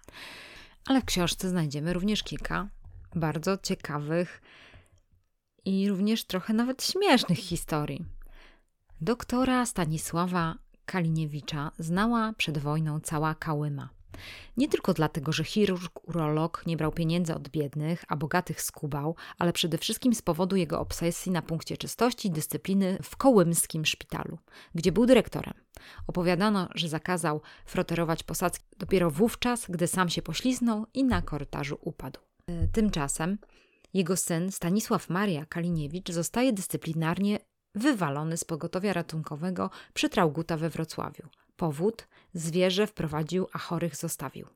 Ale 0.85 1.01
w 1.01 1.05
książce 1.05 1.49
znajdziemy 1.49 1.93
również 1.93 2.23
kilka 2.23 2.69
bardzo 3.15 3.57
ciekawych 3.57 4.41
i 5.65 5.89
również 5.89 6.25
trochę 6.25 6.53
nawet 6.53 6.83
śmiesznych 6.83 7.37
historii. 7.37 8.05
Doktora 9.01 9.65
Stanisława 9.65 10.55
Kaliniewicza 10.85 11.71
znała 11.79 12.33
przed 12.37 12.57
wojną 12.57 12.99
cała 12.99 13.35
Kałyma. 13.35 13.89
Nie 14.57 14.67
tylko 14.67 14.93
dlatego, 14.93 15.31
że 15.31 15.43
chirurg, 15.43 16.07
urolog 16.07 16.63
nie 16.65 16.77
brał 16.77 16.91
pieniędzy 16.91 17.35
od 17.35 17.49
biednych, 17.49 18.05
a 18.07 18.15
bogatych 18.15 18.61
skubał, 18.61 19.15
ale 19.37 19.53
przede 19.53 19.77
wszystkim 19.77 20.13
z 20.13 20.21
powodu 20.21 20.55
jego 20.55 20.79
obsesji 20.79 21.31
na 21.31 21.41
punkcie 21.41 21.77
czystości 21.77 22.27
i 22.27 22.31
dyscypliny 22.31 22.97
w 23.03 23.17
kołymskim 23.17 23.85
szpitalu, 23.85 24.37
gdzie 24.75 24.91
był 24.91 25.05
dyrektorem. 25.05 25.53
Opowiadano, 26.07 26.69
że 26.75 26.89
zakazał 26.89 27.41
froterować 27.65 28.23
posadzki 28.23 28.65
dopiero 28.77 29.11
wówczas, 29.11 29.65
gdy 29.69 29.87
sam 29.87 30.09
się 30.09 30.21
pośliznął 30.21 30.85
i 30.93 31.03
na 31.03 31.21
korytarzu 31.21 31.77
upadł. 31.81 32.24
E, 32.47 32.67
tymczasem 32.67 33.37
jego 33.93 34.17
syn 34.17 34.51
Stanisław 34.51 35.09
Maria 35.09 35.45
Kaliniewicz 35.45 36.11
zostaje 36.11 36.53
dyscyplinarnie 36.53 37.39
wywalony 37.75 38.37
z 38.37 38.43
pogotowia 38.43 38.93
ratunkowego 38.93 39.69
przy 39.93 40.09
Trauguta 40.09 40.57
we 40.57 40.69
Wrocławiu. 40.69 41.27
Powód 41.55 42.07
zwierzę 42.33 42.87
wprowadził, 42.87 43.47
a 43.53 43.57
chorych 43.57 43.95
zostawił. 43.95 44.47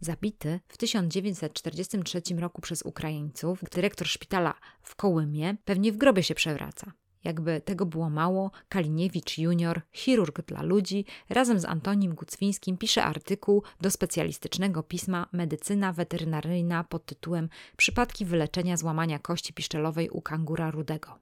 Zabity 0.00 0.60
w 0.68 0.76
1943 0.76 2.22
roku 2.38 2.62
przez 2.62 2.82
Ukraińców, 2.82 3.64
dyrektor 3.72 4.08
szpitala 4.08 4.54
w 4.82 4.96
Kołymie 4.96 5.56
pewnie 5.64 5.92
w 5.92 5.96
grobie 5.96 6.22
się 6.22 6.34
przewraca. 6.34 6.92
Jakby 7.24 7.60
tego 7.60 7.86
było 7.86 8.10
mało, 8.10 8.50
Kaliniewicz 8.68 9.38
junior, 9.38 9.80
chirurg 9.92 10.42
dla 10.46 10.62
ludzi, 10.62 11.04
razem 11.28 11.60
z 11.60 11.64
Antonim 11.64 12.14
Gucwińskim 12.14 12.78
pisze 12.78 13.04
artykuł 13.04 13.62
do 13.80 13.90
specjalistycznego 13.90 14.82
pisma 14.82 15.26
Medycyna 15.32 15.92
weterynaryjna 15.92 16.84
pod 16.84 17.06
tytułem 17.06 17.48
Przypadki 17.76 18.24
wyleczenia 18.24 18.76
złamania 18.76 19.18
kości 19.18 19.52
piszczelowej 19.52 20.10
u 20.10 20.22
kangura 20.22 20.70
rudego. 20.70 21.18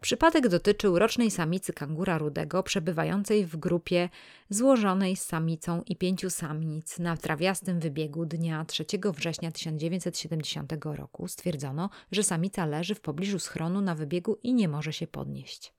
Przypadek 0.00 0.48
dotyczył 0.48 0.98
rocznej 0.98 1.30
samicy 1.30 1.72
kangura 1.72 2.18
rudego 2.18 2.62
przebywającej 2.62 3.46
w 3.46 3.56
grupie 3.56 4.08
złożonej 4.50 5.16
z 5.16 5.22
samicą 5.22 5.82
i 5.86 5.96
pięciu 5.96 6.30
samic 6.30 6.98
na 6.98 7.16
trawiastym 7.16 7.80
wybiegu 7.80 8.26
dnia 8.26 8.64
3 8.64 8.84
września 9.14 9.50
1970 9.50 10.72
roku. 10.82 11.28
Stwierdzono, 11.28 11.90
że 12.12 12.22
samica 12.22 12.66
leży 12.66 12.94
w 12.94 13.00
pobliżu 13.00 13.38
schronu 13.38 13.80
na 13.80 13.94
wybiegu 13.94 14.38
i 14.42 14.54
nie 14.54 14.68
może 14.68 14.92
się 14.92 15.06
podnieść. 15.06 15.74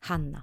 Hanna. 0.00 0.42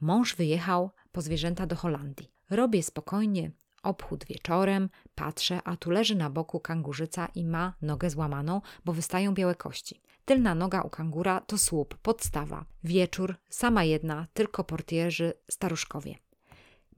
Mąż 0.00 0.36
wyjechał 0.36 0.90
po 1.12 1.22
zwierzęta 1.22 1.66
do 1.66 1.76
Holandii. 1.76 2.32
Robię 2.50 2.82
spokojnie 2.82 3.50
obchód 3.86 4.24
wieczorem, 4.24 4.88
patrzę, 5.14 5.60
a 5.64 5.76
tu 5.76 5.90
leży 5.90 6.14
na 6.14 6.30
boku 6.30 6.60
kangurzyca 6.60 7.28
i 7.34 7.44
ma 7.44 7.74
nogę 7.82 8.10
złamaną, 8.10 8.60
bo 8.84 8.92
wystają 8.92 9.34
białe 9.34 9.54
kości. 9.54 10.00
Tylna 10.24 10.54
noga 10.54 10.82
u 10.82 10.90
kangura 10.90 11.40
to 11.40 11.58
słup, 11.58 11.94
podstawa. 11.94 12.64
Wieczór, 12.84 13.34
sama 13.50 13.84
jedna, 13.84 14.26
tylko 14.34 14.64
portierzy, 14.64 15.32
staruszkowie. 15.50 16.14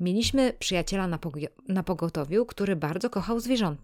Mieliśmy 0.00 0.52
przyjaciela 0.52 1.06
na, 1.06 1.18
na 1.68 1.82
pogotowiu, 1.82 2.46
który 2.46 2.76
bardzo 2.76 3.10
kochał 3.10 3.40
zwierząt. 3.40 3.80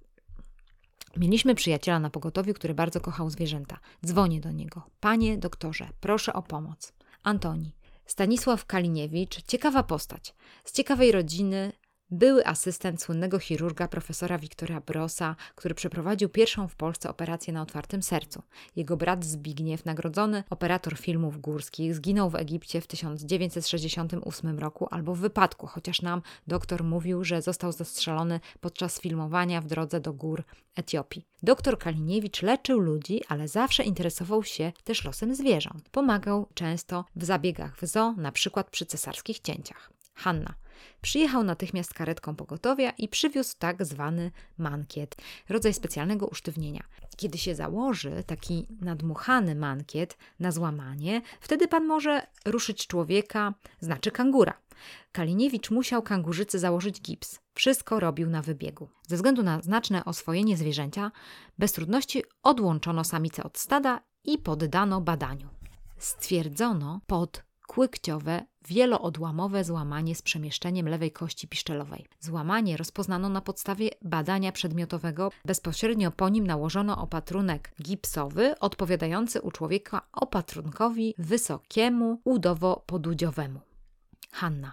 Mieliśmy 1.17 1.55
przyjaciela 1.55 1.99
na 1.99 2.11
pogotowiu, 2.11 2.55
który 2.55 2.75
bardzo 2.75 3.01
kochał 3.01 3.31
zwierzęta. 3.31 3.79
Dzwonię 4.07 4.41
do 4.41 4.51
niego. 4.51 4.83
Panie 5.01 5.39
doktorze, 5.39 5.89
proszę 6.01 6.33
o 6.33 6.43
pomoc. 6.43 6.93
Antoni. 7.23 7.73
Stanisław 8.07 8.67
Kaliniewicz, 8.67 9.43
ciekawa 9.43 9.83
postać. 9.83 10.35
Z 10.65 10.73
ciekawej 10.73 11.13
rodziny, 11.13 11.73
były 12.15 12.47
asystent 12.47 13.03
słynnego 13.03 13.39
chirurga 13.39 13.89
profesora 13.89 14.39
Wiktora 14.39 14.81
Brosa, 14.81 15.37
który 15.55 15.75
przeprowadził 15.75 16.29
pierwszą 16.29 16.69
w 16.69 16.77
Polsce 16.77 17.11
operację 17.11 17.53
na 17.53 17.63
otwartym 17.63 18.03
sercu. 18.03 18.43
Jego 18.77 18.97
brat 18.97 19.25
Zbigniew, 19.25 19.85
nagrodzony 19.85 20.45
operator 20.51 20.99
filmów 20.99 21.41
górskich, 21.41 21.95
zginął 21.95 22.31
w 22.31 22.35
Egipcie 22.35 22.81
w 22.81 22.87
1968 22.87 24.59
roku 24.59 24.89
albo 24.91 25.15
w 25.15 25.19
wypadku, 25.19 25.67
chociaż 25.67 26.03
nam 26.03 26.23
doktor 26.47 26.85
mówił, 26.85 27.25
że 27.25 27.43
został 27.43 27.73
zastrzelony 27.73 28.41
podczas 28.61 29.01
filmowania 29.01 29.61
w 29.61 29.67
drodze 29.67 30.01
do 30.01 30.13
gór 30.13 30.45
Etiopii. 30.77 31.27
Doktor 31.43 31.79
Kaliniewicz 31.79 32.43
leczył 32.43 32.81
ludzi, 32.81 33.21
ale 33.29 33.49
zawsze 33.49 33.83
interesował 33.83 34.45
się 34.45 34.73
też 34.85 35.05
losem 35.05 35.35
zwierząt. 35.35 35.89
Pomagał 35.89 36.49
często 36.55 37.05
w 37.17 37.25
zabiegach 37.25 37.77
w 37.77 37.87
zoo, 37.87 38.13
na 38.17 38.33
przykład 38.33 38.71
przy 38.71 38.87
cesarskich 38.87 39.41
cięciach. 39.41 39.91
Hanna. 40.15 40.64
Przyjechał 41.03 41.45
natychmiast 41.45 41.95
karetką 41.95 42.37
pogotowia 42.37 42.91
i 42.91 43.09
przywiózł 43.09 43.55
tak 43.59 43.85
zwany 43.85 44.31
mankiet, 44.59 45.17
rodzaj 45.49 45.75
specjalnego 45.75 46.27
usztywnienia. 46.27 46.83
Kiedy 47.17 47.39
się 47.39 47.55
założy 47.55 48.25
taki 48.27 48.67
nadmuchany 48.81 49.55
mankiet 49.55 50.19
na 50.41 50.53
złamanie, 50.53 51.23
wtedy 51.41 51.69
pan 51.69 51.87
może 51.87 52.27
ruszyć 52.45 52.87
człowieka, 52.87 53.55
znaczy 53.81 54.11
kangura. 54.11 54.55
Kaliniewicz 55.13 55.71
musiał 55.71 56.03
kangurzycy 56.03 56.59
założyć 56.59 57.01
gips. 57.01 57.41
Wszystko 57.55 58.01
robił 58.01 58.31
na 58.31 58.43
wybiegu. 58.43 58.89
Ze 59.09 59.17
względu 59.17 59.43
na 59.43 59.63
znaczne 59.63 60.05
oswojenie 60.05 60.57
zwierzęcia, 60.57 61.11
bez 61.59 61.73
trudności 61.73 62.23
odłączono 62.43 63.05
samicę 63.05 63.43
od 63.43 63.59
stada 63.59 64.01
i 64.25 64.39
poddano 64.39 65.01
badaniu. 65.01 65.49
Stwierdzono 65.99 67.01
pod 67.07 67.43
kłykciowe, 67.75 68.47
wieloodłamowe 68.69 69.65
złamanie 69.65 70.15
z 70.15 70.23
przemieszczeniem 70.23 70.89
lewej 70.89 71.13
kości 71.13 71.49
piszczelowej. 71.49 72.07
Złamanie 72.21 72.77
rozpoznano 72.77 73.29
na 73.29 73.41
podstawie 73.41 73.91
badania 74.03 74.53
przedmiotowego. 74.53 75.31
Bezpośrednio 75.45 76.11
po 76.11 76.29
nim 76.29 76.47
nałożono 76.47 76.99
opatrunek 76.99 77.73
gipsowy 77.83 78.59
odpowiadający 78.59 79.41
u 79.43 79.51
człowieka 79.51 80.07
opatrunkowi 80.13 81.15
wysokiemu 81.19 82.21
udowo-podudziowemu. 82.25 83.61
Hanna. 84.33 84.73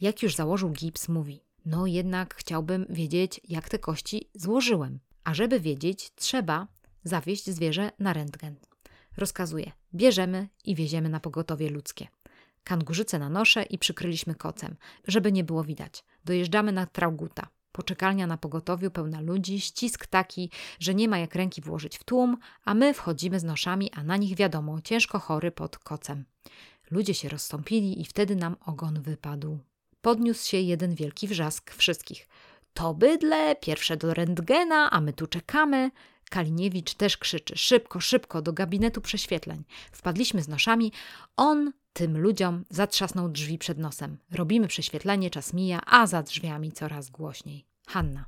Jak 0.00 0.22
już 0.22 0.34
założył 0.34 0.70
gips, 0.70 1.08
mówi: 1.08 1.40
No 1.66 1.86
jednak 1.86 2.34
chciałbym 2.34 2.86
wiedzieć, 2.90 3.40
jak 3.48 3.68
te 3.68 3.78
kości 3.78 4.30
złożyłem. 4.34 4.98
A 5.24 5.34
żeby 5.34 5.60
wiedzieć, 5.60 6.14
trzeba 6.14 6.66
zawieźć 7.04 7.50
zwierzę 7.50 7.92
na 7.98 8.12
rentgen. 8.12 8.56
Rozkazuje: 9.16 9.72
bierzemy 9.94 10.48
i 10.64 10.74
wieziemy 10.74 11.08
na 11.08 11.20
pogotowie 11.20 11.70
ludzkie. 11.70 12.08
Kangurzyce 12.64 13.18
na 13.18 13.28
nosze 13.28 13.62
i 13.62 13.78
przykryliśmy 13.78 14.34
kocem, 14.34 14.76
żeby 15.06 15.32
nie 15.32 15.44
było 15.44 15.64
widać. 15.64 16.04
Dojeżdżamy 16.24 16.72
na 16.72 16.86
Trauguta. 16.86 17.48
Poczekalnia 17.72 18.26
na 18.26 18.36
pogotowiu 18.36 18.90
pełna 18.90 19.20
ludzi, 19.20 19.60
ścisk 19.60 20.06
taki, 20.06 20.50
że 20.78 20.94
nie 20.94 21.08
ma 21.08 21.18
jak 21.18 21.34
ręki 21.34 21.60
włożyć 21.60 21.98
w 21.98 22.04
tłum, 22.04 22.36
a 22.64 22.74
my 22.74 22.94
wchodzimy 22.94 23.40
z 23.40 23.44
noszami, 23.44 23.90
a 23.92 24.02
na 24.02 24.16
nich 24.16 24.36
wiadomo, 24.36 24.80
ciężko 24.80 25.18
chory 25.18 25.50
pod 25.50 25.78
kocem. 25.78 26.24
Ludzie 26.90 27.14
się 27.14 27.28
rozstąpili 27.28 28.00
i 28.00 28.04
wtedy 28.04 28.36
nam 28.36 28.56
ogon 28.66 29.02
wypadł. 29.02 29.58
Podniósł 30.00 30.48
się 30.48 30.56
jeden 30.56 30.94
wielki 30.94 31.28
wrzask 31.28 31.74
wszystkich. 31.74 32.28
To 32.74 32.94
bydle, 32.94 33.56
pierwsze 33.56 33.96
do 33.96 34.14
rentgena, 34.14 34.90
a 34.90 35.00
my 35.00 35.12
tu 35.12 35.26
czekamy. 35.26 35.90
Kaliniewicz 36.30 36.94
też 36.94 37.16
krzyczy: 37.16 37.56
szybko, 37.56 38.00
szybko, 38.00 38.42
do 38.42 38.52
gabinetu 38.52 39.00
prześwietleń. 39.00 39.64
Wpadliśmy 39.92 40.42
z 40.42 40.48
noszami. 40.48 40.92
On 41.36 41.72
tym 41.92 42.18
ludziom 42.18 42.64
zatrzasnął 42.70 43.28
drzwi 43.28 43.58
przed 43.58 43.78
nosem. 43.78 44.18
Robimy 44.30 44.68
prześwietlenie, 44.68 45.30
czas 45.30 45.52
mija, 45.52 45.80
a 45.86 46.06
za 46.06 46.22
drzwiami 46.22 46.72
coraz 46.72 47.10
głośniej. 47.10 47.66
Hanna. 47.86 48.24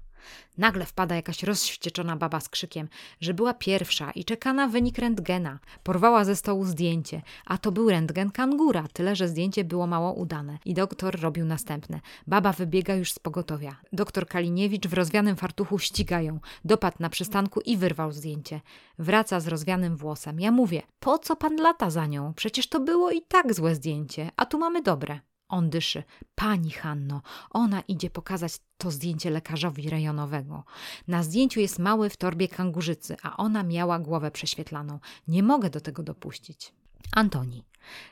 Nagle 0.59 0.87
wpada 0.87 1.15
jakaś 1.15 1.43
rozwścieczona 1.43 2.17
baba 2.17 2.41
z 2.41 2.49
krzykiem, 2.49 2.89
że 3.21 3.35
była 3.35 3.55
pierwsza 3.55 4.11
i 4.11 4.25
czeka 4.25 4.53
na 4.53 4.69
wynik 4.69 4.99
rentgena. 4.99 5.59
Porwała 5.83 6.25
ze 6.25 6.37
stołu 6.37 6.65
zdjęcie, 6.65 7.23
a 7.47 7.59
to 7.59 7.73
był 7.73 7.91
rentgen 7.91 8.31
kangura, 8.31 8.85
tyle 8.93 9.17
że 9.17 9.29
zdjęcie 9.29 9.65
było 9.65 9.87
mało 9.87 10.13
udane. 10.13 10.59
I 10.65 10.75
doktor 10.75 11.21
robił 11.21 11.45
następne. 11.45 12.01
Baba 12.27 12.53
wybiega 12.53 12.95
już 12.95 13.13
z 13.13 13.19
pogotowia. 13.19 13.77
Doktor 13.93 14.27
Kaliniewicz 14.27 14.87
w 14.87 14.93
rozwianym 14.93 15.37
fartuchu 15.37 15.79
ściga 15.79 16.21
ją. 16.21 16.41
Dopadł 16.65 16.97
na 17.01 17.11
przystanku 17.11 17.61
i 17.61 17.77
wyrwał 17.77 18.13
zdjęcie. 18.13 18.61
Wraca 18.99 19.41
z 19.41 19.49
rozwianym 19.49 19.97
włosem. 19.97 20.41
Ja 20.41 20.51
mówię, 20.51 20.83
po 21.01 21.19
co 21.19 21.37
pan 21.37 21.57
lata 21.57 21.91
za 21.91 22.07
nią? 22.07 22.35
Przecież 22.35 22.69
to 22.69 22.81
było 22.81 23.11
i 23.11 23.23
tak 23.23 23.55
złe 23.55 23.75
zdjęcie, 23.75 24.31
a 24.37 24.47
tu 24.47 24.59
mamy 24.59 24.83
dobre. 24.83 25.21
On 25.53 25.71
dyszy. 25.71 26.03
Pani 26.35 26.71
Hanno, 26.71 27.23
ona 27.51 27.81
idzie 27.81 28.11
pokazać 28.11 28.53
to 28.79 28.91
zdjęcie 28.91 29.31
lekarzowi 29.31 29.91
rejonowego. 29.91 30.65
Na 31.09 31.23
zdjęciu 31.23 31.61
jest 31.61 31.79
mały 31.79 32.11
w 32.11 32.17
torbie 32.17 32.49
kangurzycy, 32.49 33.17
a 33.23 33.37
ona 33.37 33.63
miała 33.63 33.99
głowę 33.99 34.31
prześwietlaną. 34.31 34.99
Nie 35.29 35.43
mogę 35.43 35.71
do 35.71 35.81
tego 35.81 36.03
dopuścić. 36.03 36.73
Antoni. 37.13 37.65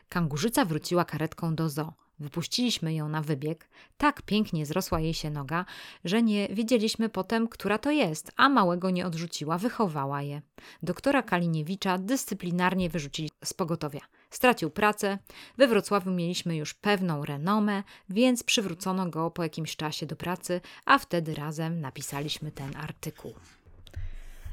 Kangurzyca 0.09 0.65
wróciła 0.65 1.05
karetką 1.05 1.55
do 1.55 1.69
zoo. 1.69 1.93
Wypuściliśmy 2.19 2.95
ją 2.95 3.09
na 3.09 3.23
wybieg. 3.23 3.69
Tak 3.97 4.23
pięknie 4.23 4.67
zrosła 4.67 5.01
jej 5.01 5.15
się 5.15 5.31
noga, 5.31 5.65
że 6.05 6.23
nie 6.23 6.49
wiedzieliśmy 6.49 7.09
potem, 7.09 7.49
która 7.49 7.79
to 7.79 7.91
jest, 7.91 8.33
a 8.37 8.49
małego 8.49 8.91
nie 8.91 9.07
odrzuciła, 9.07 9.59
wychowała 9.59 10.23
je. 10.23 10.43
Doktora 10.83 11.23
Kaliniewicza 11.23 11.99
dyscyplinarnie 11.99 12.91
wyrzucili 12.91 13.31
z 13.45 13.55
pogotowia. 13.55 14.01
Stracił 14.31 14.71
pracę, 14.71 15.19
we 15.59 15.69
Wrocławiu 15.69 16.11
mieliśmy 16.11 16.57
już 16.57 16.75
pewną 16.75 17.25
renomę, 17.25 17.83
więc 18.09 18.43
przywrócono 18.43 19.07
go 19.07 19.31
po 19.31 19.43
jakimś 19.43 19.77
czasie 19.77 20.07
do 20.07 20.17
pracy, 20.17 20.61
a 20.85 20.99
wtedy 20.99 21.35
razem 21.35 21.81
napisaliśmy 21.81 22.53
ten 22.53 22.77
artykuł. 22.77 23.35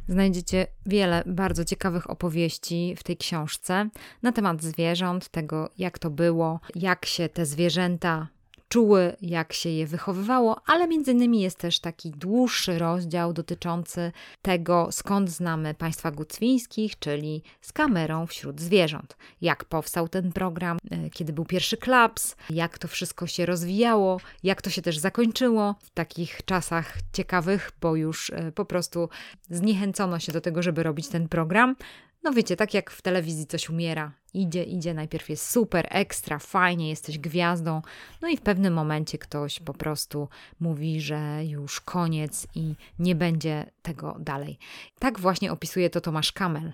Znajdziecie 0.08 0.68
wiele 0.86 1.24
bardzo 1.26 1.66
ciekawych 1.66 2.10
opowieści 2.10 2.96
w 2.98 3.04
tej 3.04 3.18
książce 3.18 3.90
na 4.22 4.32
temat 4.32 4.64
zwierząt, 4.64 5.30
tego 5.30 5.70
jak 5.78 6.00
to 6.00 6.10
było, 6.10 6.60
jak 6.76 7.06
się 7.06 7.30
te 7.30 7.46
zwierzęta 7.46 8.28
czuły, 8.70 9.16
jak 9.22 9.54
się 9.54 9.70
je 9.70 9.88
wychowywało, 9.88 10.62
ale 10.66 10.88
między 10.88 11.12
innymi 11.12 11.42
jest 11.42 11.58
też 11.58 11.80
taki 11.80 12.12
dłuższy 12.12 12.80
rozdział 12.80 13.34
dotyczący 13.34 14.12
tego, 14.42 14.88
skąd 14.92 15.30
znamy 15.30 15.74
państwa 15.74 16.12
gucwińskich, 16.12 17.00
czyli 17.00 17.44
z 17.62 17.74
kamerą 17.74 18.28
wśród 18.28 18.62
zwierząt. 18.62 19.18
Jak 19.42 19.66
powstał 19.66 20.10
ten 20.10 20.32
program, 20.32 20.78
e, 20.92 21.10
kiedy 21.10 21.34
był 21.34 21.46
pierwszy 21.46 21.78
klaps, 21.78 22.36
jak 22.50 22.78
to 22.78 22.88
wszystko 22.88 23.28
się 23.28 23.46
rozwijało, 23.46 24.20
jak 24.44 24.62
to 24.62 24.70
się 24.70 24.82
też 24.82 24.98
zakończyło 24.98 25.76
w 25.82 25.90
takich 25.90 26.46
czasach 26.46 26.98
ciekawych, 27.14 27.72
bo 27.82 27.96
już 27.96 28.30
e, 28.30 28.52
po 28.52 28.66
prostu 28.66 29.10
zniechęcono 29.50 30.20
się 30.20 30.32
do 30.32 30.42
tego, 30.42 30.62
żeby 30.62 30.84
robić 30.84 31.08
ten 31.08 31.30
program. 31.30 31.76
No 32.24 32.34
wiecie, 32.34 32.56
tak 32.56 32.74
jak 32.74 32.92
w 32.92 33.02
telewizji 33.02 33.48
coś 33.48 33.70
umiera, 33.70 34.12
idzie, 34.34 34.64
idzie, 34.64 34.94
najpierw 34.94 35.30
jest 35.30 35.50
super, 35.50 35.88
ekstra, 35.90 36.40
fajnie, 36.40 36.90
jesteś 36.90 37.20
gwiazdą, 37.20 37.82
no 38.22 38.28
i 38.28 38.38
w 38.38 38.42
pewnym 38.42 38.74
momencie 38.74 39.18
ktoś 39.18 39.60
po 39.60 39.74
prostu 39.74 40.30
mówi, 40.60 41.02
że 41.02 41.46
już 41.46 41.82
koniec 41.82 42.48
i 42.56 42.76
nie 43.00 43.16
będzie 43.16 43.72
tego 43.82 44.16
dalej. 44.20 44.60
Tak 45.00 45.20
właśnie 45.20 45.52
opisuje 45.52 45.90
to 45.90 46.02
Tomasz 46.02 46.32
Kamel. 46.32 46.74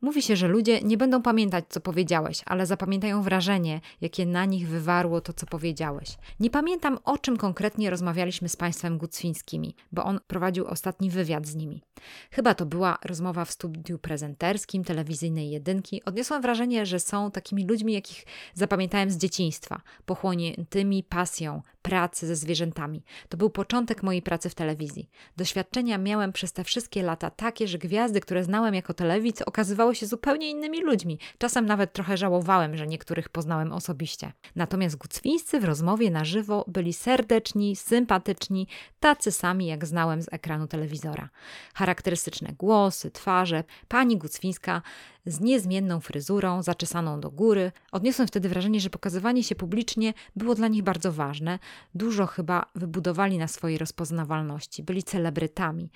Mówi 0.00 0.22
się, 0.22 0.36
że 0.36 0.48
ludzie 0.48 0.80
nie 0.80 0.96
będą 0.96 1.22
pamiętać, 1.22 1.64
co 1.68 1.80
powiedziałeś, 1.80 2.42
ale 2.46 2.66
zapamiętają 2.66 3.22
wrażenie, 3.22 3.80
jakie 4.00 4.26
na 4.26 4.44
nich 4.44 4.68
wywarło 4.68 5.20
to, 5.20 5.32
co 5.32 5.46
powiedziałeś. 5.46 6.16
Nie 6.40 6.50
pamiętam, 6.50 6.98
o 7.04 7.18
czym 7.18 7.36
konkretnie 7.36 7.90
rozmawialiśmy 7.90 8.48
z 8.48 8.56
państwem 8.56 8.98
gucwińskimi, 8.98 9.74
bo 9.92 10.04
on 10.04 10.20
prowadził 10.26 10.66
ostatni 10.66 11.10
wywiad 11.10 11.46
z 11.46 11.54
nimi. 11.54 11.82
Chyba 12.30 12.54
to 12.54 12.66
była 12.66 12.98
rozmowa 13.04 13.44
w 13.44 13.50
studiu 13.50 13.98
prezenterskim 13.98 14.84
telewizyjnej 14.84 15.50
jedynki. 15.50 16.04
Odniosłam 16.04 16.42
wrażenie, 16.42 16.86
że 16.86 17.00
są 17.00 17.30
takimi 17.30 17.66
ludźmi, 17.66 17.92
jakich 17.92 18.24
zapamiętałem 18.54 19.10
z 19.10 19.16
dzieciństwa, 19.16 19.80
pochłoniętymi 20.06 21.02
pasją, 21.02 21.62
pracy 21.84 22.26
ze 22.26 22.36
zwierzętami. 22.36 23.04
To 23.28 23.36
był 23.36 23.50
początek 23.50 24.02
mojej 24.02 24.22
pracy 24.22 24.50
w 24.50 24.54
telewizji. 24.54 25.10
Doświadczenia 25.36 25.98
miałem 25.98 26.32
przez 26.32 26.52
te 26.52 26.64
wszystkie 26.64 27.02
lata 27.02 27.30
takie, 27.30 27.68
że 27.68 27.78
gwiazdy, 27.78 28.20
które 28.20 28.44
znałem 28.44 28.74
jako 28.74 28.94
telewidz, 28.94 29.42
okazywały 29.42 29.94
się 29.94 30.06
zupełnie 30.06 30.50
innymi 30.50 30.82
ludźmi. 30.82 31.18
Czasem 31.38 31.66
nawet 31.66 31.92
trochę 31.92 32.16
żałowałem, 32.16 32.76
że 32.76 32.86
niektórych 32.86 33.28
poznałem 33.28 33.72
osobiście. 33.72 34.32
Natomiast 34.56 34.96
gucwińscy 34.96 35.60
w 35.60 35.64
rozmowie 35.64 36.10
na 36.10 36.24
żywo 36.24 36.64
byli 36.68 36.92
serdeczni, 36.92 37.76
sympatyczni, 37.76 38.68
tacy 39.00 39.32
sami 39.32 39.66
jak 39.66 39.86
znałem 39.86 40.22
z 40.22 40.32
ekranu 40.32 40.66
telewizora. 40.66 41.28
Charakterystyczne 41.74 42.52
głosy, 42.58 43.10
twarze. 43.10 43.64
Pani 43.88 44.16
Gucwińska 44.16 44.82
z 45.26 45.40
niezmienną 45.40 46.00
fryzurą, 46.00 46.62
zaczesaną 46.62 47.20
do 47.20 47.30
góry. 47.30 47.72
Odniosłem 47.92 48.28
wtedy 48.28 48.48
wrażenie, 48.48 48.80
że 48.80 48.90
pokazywanie 48.90 49.44
się 49.44 49.54
publicznie 49.54 50.14
było 50.36 50.54
dla 50.54 50.68
nich 50.68 50.82
bardzo 50.82 51.12
ważne. 51.12 51.58
Dużo 51.94 52.26
chyba 52.26 52.70
wybudowali 52.74 53.38
na 53.38 53.48
swojej 53.48 53.78
rozpoznawalności, 53.78 54.82
byli 54.82 55.02
celebrytami 55.02 55.90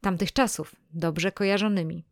tamtych 0.00 0.32
czasów, 0.32 0.76
dobrze 0.92 1.32
kojarzonymi. 1.32 2.04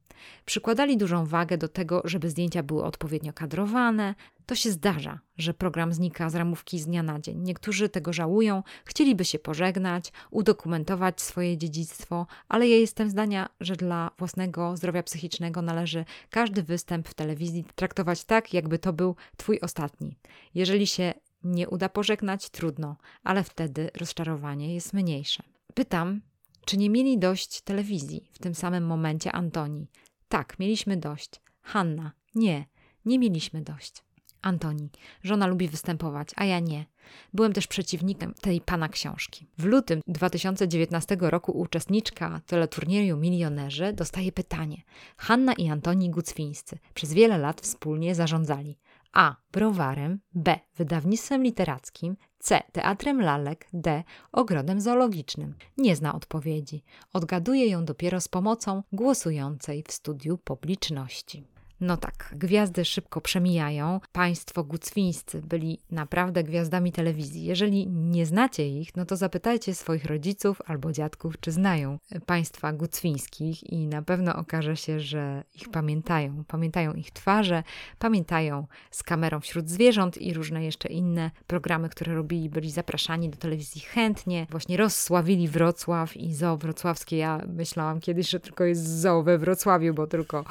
Przykładali 0.44 0.96
dużą 0.96 1.26
wagę 1.26 1.58
do 1.58 1.68
tego, 1.68 2.02
żeby 2.04 2.30
zdjęcia 2.30 2.62
były 2.62 2.84
odpowiednio 2.84 3.32
kadrowane. 3.32 4.14
To 4.46 4.54
się 4.54 4.70
zdarza, 4.70 5.20
że 5.38 5.54
program 5.54 5.92
znika 5.92 6.30
z 6.30 6.34
ramówki 6.34 6.78
z 6.78 6.86
dnia 6.86 7.02
na 7.02 7.20
dzień. 7.20 7.38
Niektórzy 7.38 7.88
tego 7.88 8.12
żałują, 8.12 8.62
chcieliby 8.84 9.24
się 9.24 9.38
pożegnać, 9.38 10.12
udokumentować 10.30 11.20
swoje 11.20 11.58
dziedzictwo, 11.58 12.26
ale 12.48 12.68
ja 12.68 12.76
jestem 12.76 13.10
zdania, 13.10 13.48
że 13.60 13.76
dla 13.76 14.10
własnego 14.18 14.76
zdrowia 14.76 15.02
psychicznego 15.02 15.62
należy 15.62 16.04
każdy 16.30 16.62
występ 16.62 17.08
w 17.08 17.14
telewizji 17.14 17.64
traktować 17.74 18.24
tak, 18.24 18.54
jakby 18.54 18.78
to 18.78 18.92
był 18.92 19.16
Twój 19.36 19.60
ostatni. 19.60 20.16
Jeżeli 20.54 20.86
się 20.86 21.14
nie 21.44 21.68
uda 21.68 21.88
pożegnać, 21.88 22.50
trudno, 22.50 22.96
ale 23.24 23.44
wtedy 23.44 23.90
rozczarowanie 23.94 24.74
jest 24.74 24.92
mniejsze. 24.92 25.42
Pytam, 25.74 26.20
czy 26.66 26.76
nie 26.76 26.90
mieli 26.90 27.18
dość 27.18 27.60
telewizji 27.60 28.28
w 28.32 28.38
tym 28.38 28.54
samym 28.54 28.86
momencie 28.86 29.32
Antoni? 29.32 29.86
Tak, 30.30 30.58
mieliśmy 30.58 30.96
dość. 30.96 31.30
Hanna, 31.62 32.12
nie, 32.34 32.66
nie 33.04 33.18
mieliśmy 33.18 33.62
dość. 33.62 34.04
Antoni, 34.42 34.90
żona 35.22 35.46
lubi 35.46 35.68
występować, 35.68 36.28
a 36.36 36.44
ja 36.44 36.60
nie. 36.60 36.86
Byłem 37.34 37.52
też 37.52 37.66
przeciwnikiem 37.66 38.34
tej 38.34 38.60
pana 38.60 38.88
książki. 38.88 39.46
W 39.58 39.64
lutym 39.64 40.00
2019 40.06 41.16
roku 41.20 41.52
uczestniczka 41.52 42.40
teleturnieju 42.46 43.16
Milionerzy 43.16 43.92
dostaje 43.92 44.32
pytanie. 44.32 44.82
Hanna 45.16 45.52
i 45.52 45.68
Antoni 45.68 46.10
Gucwińscy 46.10 46.78
przez 46.94 47.12
wiele 47.12 47.38
lat 47.38 47.60
wspólnie 47.60 48.14
zarządzali. 48.14 48.78
A. 49.12 49.36
Browarem, 49.52 50.20
B. 50.34 50.60
Wydawnictwem 50.76 51.42
literackim, 51.42 52.16
C. 52.38 52.62
Teatrem 52.72 53.20
lalek, 53.20 53.68
D. 53.72 54.04
Ogrodem 54.32 54.80
zoologicznym. 54.80 55.54
Nie 55.76 55.96
zna 55.96 56.14
odpowiedzi. 56.14 56.84
Odgaduje 57.12 57.66
ją 57.66 57.84
dopiero 57.84 58.20
z 58.20 58.28
pomocą 58.28 58.82
głosującej 58.92 59.84
w 59.88 59.92
studiu 59.92 60.38
publiczności. 60.38 61.44
No 61.80 61.96
tak, 61.96 62.34
gwiazdy 62.36 62.84
szybko 62.84 63.20
przemijają. 63.20 64.00
Państwo 64.12 64.64
gucwińscy 64.64 65.42
byli 65.42 65.78
naprawdę 65.90 66.44
gwiazdami 66.44 66.92
telewizji. 66.92 67.44
Jeżeli 67.44 67.86
nie 67.88 68.26
znacie 68.26 68.68
ich, 68.68 68.96
no 68.96 69.06
to 69.06 69.16
zapytajcie 69.16 69.74
swoich 69.74 70.04
rodziców 70.04 70.62
albo 70.66 70.92
dziadków, 70.92 71.40
czy 71.40 71.52
znają 71.52 71.98
państwa 72.26 72.72
gucwińskich 72.72 73.72
i 73.72 73.86
na 73.86 74.02
pewno 74.02 74.36
okaże 74.36 74.76
się, 74.76 75.00
że 75.00 75.44
ich 75.54 75.68
pamiętają. 75.68 76.44
Pamiętają 76.48 76.92
ich 76.92 77.10
twarze, 77.10 77.62
pamiętają 77.98 78.66
z 78.90 79.02
kamerą 79.02 79.40
wśród 79.40 79.70
zwierząt 79.70 80.18
i 80.18 80.34
różne 80.34 80.64
jeszcze 80.64 80.88
inne 80.88 81.30
programy, 81.46 81.88
które 81.88 82.14
robili, 82.14 82.50
byli 82.50 82.70
zapraszani 82.70 83.28
do 83.28 83.36
telewizji 83.36 83.80
chętnie. 83.80 84.46
Właśnie 84.50 84.76
rozsławili 84.76 85.48
Wrocław 85.48 86.16
i 86.16 86.34
zoo 86.34 86.56
wrocławskie. 86.56 87.16
Ja 87.16 87.42
myślałam 87.48 88.00
kiedyś, 88.00 88.28
że 88.28 88.40
tylko 88.40 88.64
jest 88.64 89.00
zoo 89.00 89.22
we 89.22 89.38
Wrocławiu, 89.38 89.94
bo 89.94 90.06
tylko 90.06 90.44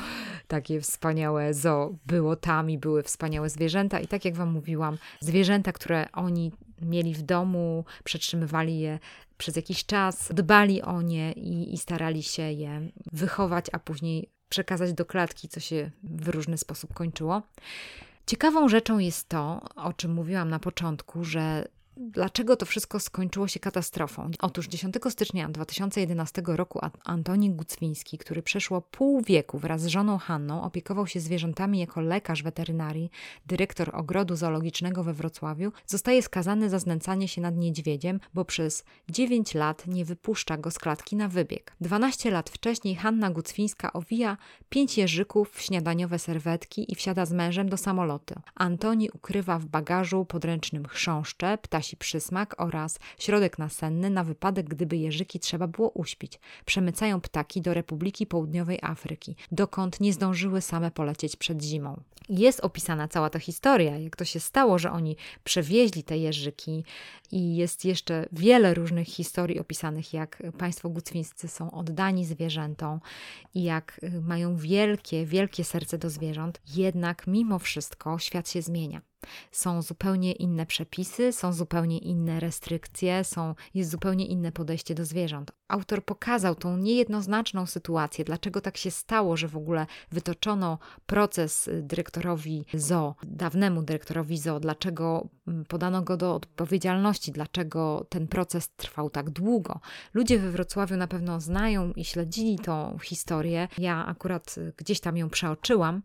takie 0.47 0.81
wspaniałe 0.81 1.18
wspaniałe 1.19 1.53
zoo 1.53 1.95
było 2.05 2.35
tam 2.35 2.69
i 2.69 2.77
były 2.77 3.03
wspaniałe 3.03 3.49
zwierzęta. 3.49 3.99
I 3.99 4.07
tak 4.07 4.25
jak 4.25 4.35
Wam 4.35 4.51
mówiłam, 4.51 4.97
zwierzęta, 5.19 5.71
które 5.71 6.07
oni 6.13 6.51
mieli 6.81 7.13
w 7.13 7.21
domu, 7.21 7.85
przetrzymywali 8.03 8.79
je 8.79 8.99
przez 9.37 9.55
jakiś 9.55 9.85
czas, 9.85 10.29
dbali 10.33 10.81
o 10.81 11.01
nie 11.01 11.31
i, 11.31 11.73
i 11.73 11.77
starali 11.77 12.23
się 12.23 12.51
je 12.51 12.81
wychować, 13.11 13.65
a 13.71 13.79
później 13.79 14.29
przekazać 14.49 14.93
do 14.93 15.05
klatki, 15.05 15.49
co 15.49 15.59
się 15.59 15.91
w 16.03 16.27
różny 16.29 16.57
sposób 16.57 16.93
kończyło. 16.93 17.41
Ciekawą 18.25 18.69
rzeczą 18.69 18.99
jest 18.99 19.29
to, 19.29 19.61
o 19.75 19.93
czym 19.93 20.13
mówiłam 20.13 20.49
na 20.49 20.59
początku, 20.59 21.23
że 21.23 21.67
Dlaczego 22.01 22.55
to 22.55 22.65
wszystko 22.65 22.99
skończyło 22.99 23.47
się 23.47 23.59
katastrofą? 23.59 24.31
Otóż 24.39 24.67
10 24.67 24.95
stycznia 25.09 25.49
2011 25.49 26.41
roku 26.45 26.79
Antoni 27.03 27.51
Gucwiński, 27.51 28.17
który 28.17 28.43
przeszło 28.43 28.81
pół 28.81 29.21
wieku 29.21 29.57
wraz 29.57 29.81
z 29.81 29.87
żoną 29.87 30.17
Hanną 30.17 30.63
opiekował 30.63 31.07
się 31.07 31.19
zwierzętami 31.19 31.79
jako 31.79 32.01
lekarz 32.01 32.43
weterynarii, 32.43 33.09
dyrektor 33.45 33.91
ogrodu 33.93 34.35
zoologicznego 34.35 35.03
we 35.03 35.13
Wrocławiu, 35.13 35.71
zostaje 35.87 36.21
skazany 36.21 36.69
za 36.69 36.79
znęcanie 36.79 37.27
się 37.27 37.41
nad 37.41 37.55
niedźwiedziem, 37.55 38.19
bo 38.33 38.45
przez 38.45 38.83
9 39.09 39.53
lat 39.53 39.87
nie 39.87 40.05
wypuszcza 40.05 40.57
go 40.57 40.71
z 40.71 40.79
klatki 40.79 41.15
na 41.15 41.27
wybieg. 41.27 41.75
12 41.81 42.31
lat 42.31 42.49
wcześniej 42.49 42.95
Hanna 42.95 43.31
Gucwińska 43.31 43.93
owija 43.93 44.37
pięć 44.69 44.97
jeżyków 44.97 45.51
w 45.51 45.61
śniadaniowe 45.61 46.19
serwetki 46.19 46.91
i 46.91 46.95
wsiada 46.95 47.25
z 47.25 47.31
mężem 47.31 47.69
do 47.69 47.77
samolotu. 47.77 48.35
Antoni 48.55 49.09
ukrywa 49.13 49.59
w 49.59 49.65
bagażu 49.65 50.25
podręcznym 50.25 50.87
chrząszcze, 50.87 51.57
ptasi 51.57 51.88
przysmak 51.95 52.55
oraz 52.57 52.99
środek 53.19 53.59
nasenny 53.59 54.09
na 54.09 54.23
wypadek, 54.23 54.69
gdyby 54.69 54.97
jeżyki 54.97 55.39
trzeba 55.39 55.67
było 55.67 55.89
uśpić. 55.89 56.39
Przemycają 56.65 57.21
ptaki 57.21 57.61
do 57.61 57.73
Republiki 57.73 58.27
Południowej 58.27 58.79
Afryki, 58.81 59.35
dokąd 59.51 59.99
nie 59.99 60.13
zdążyły 60.13 60.61
same 60.61 60.91
polecieć 60.91 61.35
przed 61.35 61.63
zimą. 61.63 62.01
Jest 62.29 62.59
opisana 62.59 63.07
cała 63.07 63.29
ta 63.29 63.39
historia, 63.39 63.97
jak 63.97 64.15
to 64.15 64.25
się 64.25 64.39
stało, 64.39 64.79
że 64.79 64.91
oni 64.91 65.15
przewieźli 65.43 66.03
te 66.03 66.17
jeżyki 66.17 66.83
i 67.31 67.55
jest 67.55 67.85
jeszcze 67.85 68.25
wiele 68.31 68.73
różnych 68.73 69.07
historii 69.07 69.59
opisanych, 69.59 70.13
jak 70.13 70.43
państwo 70.57 70.89
gucwińscy 70.89 71.47
są 71.47 71.71
oddani 71.71 72.25
zwierzętom 72.25 72.99
i 73.53 73.63
jak 73.63 73.99
y, 74.03 74.21
mają 74.21 74.55
wielkie, 74.55 75.25
wielkie 75.25 75.63
serce 75.63 75.97
do 75.97 76.09
zwierząt. 76.09 76.61
Jednak 76.75 77.27
mimo 77.27 77.59
wszystko 77.59 78.19
świat 78.19 78.49
się 78.49 78.61
zmienia. 78.61 79.08
Są 79.51 79.81
zupełnie 79.81 80.31
inne 80.31 80.65
przepisy, 80.65 81.31
są 81.31 81.53
zupełnie 81.53 81.97
inne 81.97 82.39
restrykcje, 82.39 83.23
są, 83.23 83.55
jest 83.73 83.91
zupełnie 83.91 84.25
inne 84.25 84.51
podejście 84.51 84.95
do 84.95 85.05
zwierząt. 85.05 85.51
Autor 85.67 86.05
pokazał 86.05 86.55
tą 86.55 86.77
niejednoznaczną 86.77 87.65
sytuację, 87.65 88.25
dlaczego 88.25 88.61
tak 88.61 88.77
się 88.77 88.91
stało, 88.91 89.37
że 89.37 89.47
w 89.47 89.57
ogóle 89.57 89.85
wytoczono 90.11 90.79
proces 91.05 91.69
dyrektorowi 91.81 92.65
ZO, 92.73 93.15
dawnemu 93.23 93.83
dyrektorowi 93.83 94.37
ZO, 94.37 94.59
dlaczego 94.59 95.27
mm, 95.47 95.65
podano 95.65 96.01
go 96.01 96.17
do 96.17 96.35
odpowiedzialności, 96.35 97.31
dlaczego 97.31 98.05
ten 98.09 98.27
proces 98.27 98.69
trwał 98.69 99.09
tak 99.09 99.29
długo. 99.29 99.79
Ludzie 100.13 100.39
we 100.39 100.51
Wrocławiu 100.51 100.97
na 100.97 101.07
pewno 101.07 101.39
znają 101.41 101.91
i 101.91 102.05
śledzili 102.05 102.59
tą 102.59 102.97
historię. 103.03 103.67
Ja 103.77 104.05
akurat 104.05 104.55
gdzieś 104.77 104.99
tam 104.99 105.17
ją 105.17 105.29
przeoczyłam, 105.29 106.01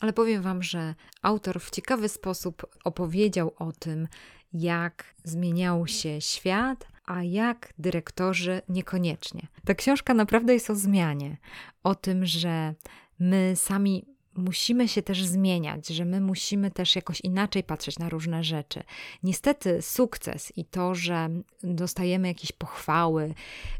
ale 0.00 0.12
powiem 0.12 0.42
Wam, 0.42 0.62
że 0.62 0.94
autor 1.22 1.60
w 1.60 1.70
ciekawy 1.70 2.08
sposób 2.08 2.57
opowiedział 2.84 3.52
o 3.56 3.72
tym, 3.72 4.08
jak 4.52 5.04
zmieniał 5.24 5.86
się 5.86 6.20
świat, 6.20 6.88
a 7.04 7.22
jak 7.22 7.72
dyrektorzy 7.78 8.62
niekoniecznie. 8.68 9.46
Ta 9.64 9.74
książka 9.74 10.14
naprawdę 10.14 10.54
jest 10.54 10.70
o 10.70 10.74
zmianie, 10.74 11.36
o 11.82 11.94
tym, 11.94 12.26
że 12.26 12.74
my 13.18 13.52
sami 13.56 14.17
musimy 14.38 14.88
się 14.88 15.02
też 15.02 15.24
zmieniać, 15.24 15.88
że 15.88 16.04
my 16.04 16.20
musimy 16.20 16.70
też 16.70 16.96
jakoś 16.96 17.20
inaczej 17.20 17.62
patrzeć 17.62 17.98
na 17.98 18.08
różne 18.08 18.44
rzeczy. 18.44 18.82
Niestety 19.22 19.82
sukces 19.82 20.52
i 20.56 20.64
to, 20.64 20.94
że 20.94 21.30
dostajemy 21.62 22.28
jakieś 22.28 22.52
pochwały, 22.52 23.34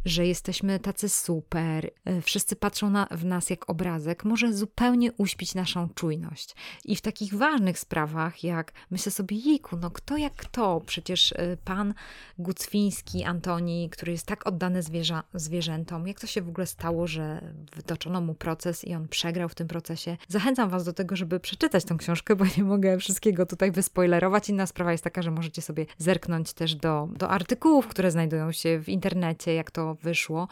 że 0.04 0.26
jesteśmy 0.26 0.78
tacy 0.78 1.08
super, 1.08 1.90
e, 2.04 2.22
wszyscy 2.22 2.56
patrzą 2.56 2.90
na, 2.90 3.06
w 3.10 3.24
nas 3.24 3.50
jak 3.50 3.70
obrazek, 3.70 4.24
może 4.24 4.52
zupełnie 4.52 5.12
uśpić 5.12 5.54
naszą 5.54 5.88
czujność. 5.88 6.54
I 6.84 6.96
w 6.96 7.00
takich 7.00 7.34
ważnych 7.34 7.78
sprawach, 7.78 8.44
jak 8.44 8.72
myślę 8.90 9.12
sobie, 9.12 9.36
jejku, 9.36 9.76
no 9.76 9.90
kto 9.90 10.16
jak 10.16 10.34
kto, 10.34 10.82
przecież 10.86 11.32
e, 11.32 11.56
pan 11.64 11.94
Gucwiński, 12.38 13.24
Antoni, 13.24 13.90
który 13.90 14.12
jest 14.12 14.26
tak 14.26 14.46
oddany 14.46 14.82
zwierza, 14.82 15.22
zwierzętom, 15.34 16.06
jak 16.06 16.20
to 16.20 16.26
się 16.26 16.42
w 16.42 16.48
ogóle 16.48 16.66
stało, 16.66 17.06
że 17.06 17.54
wytoczono 17.76 18.20
mu 18.20 18.34
proces 18.34 18.84
i 18.84 18.94
on 18.94 19.08
przegrał 19.08 19.48
w 19.48 19.54
tym 19.54 19.68
procesie. 19.68 20.16
Zachęcam 20.28 20.47
zachęcam 20.48 20.70
Was 20.70 20.84
do 20.84 20.92
tego, 20.92 21.16
żeby 21.16 21.40
przeczytać 21.40 21.84
tą 21.84 21.96
książkę, 21.96 22.36
bo 22.36 22.44
nie 22.56 22.64
mogę 22.64 22.98
wszystkiego 22.98 23.46
tutaj 23.46 23.72
wyspoilerować. 23.72 24.48
Inna 24.48 24.66
sprawa 24.66 24.92
jest 24.92 25.04
taka, 25.04 25.22
że 25.22 25.30
możecie 25.30 25.62
sobie 25.62 25.86
zerknąć 25.98 26.52
też 26.52 26.74
do, 26.74 27.08
do 27.16 27.28
artykułów, 27.30 27.86
które 27.88 28.10
znajdują 28.10 28.52
się 28.52 28.78
w 28.78 28.88
internecie, 28.88 29.54
jak 29.54 29.70
to 29.70 29.94
wyszło. 29.94 30.48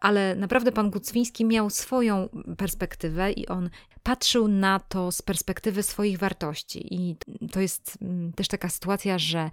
Ale 0.00 0.34
naprawdę 0.34 0.72
pan 0.72 0.90
Gucwiński 0.90 1.44
miał 1.44 1.70
swoją 1.70 2.28
perspektywę 2.56 3.32
i 3.32 3.46
on 3.46 3.70
patrzył 4.02 4.48
na 4.48 4.80
to 4.80 5.12
z 5.12 5.22
perspektywy 5.22 5.82
swoich 5.82 6.18
wartości. 6.18 6.94
I 6.94 7.16
to 7.52 7.60
jest 7.60 7.98
mm, 8.02 8.32
też 8.32 8.48
taka 8.48 8.68
sytuacja, 8.68 9.18
że 9.18 9.50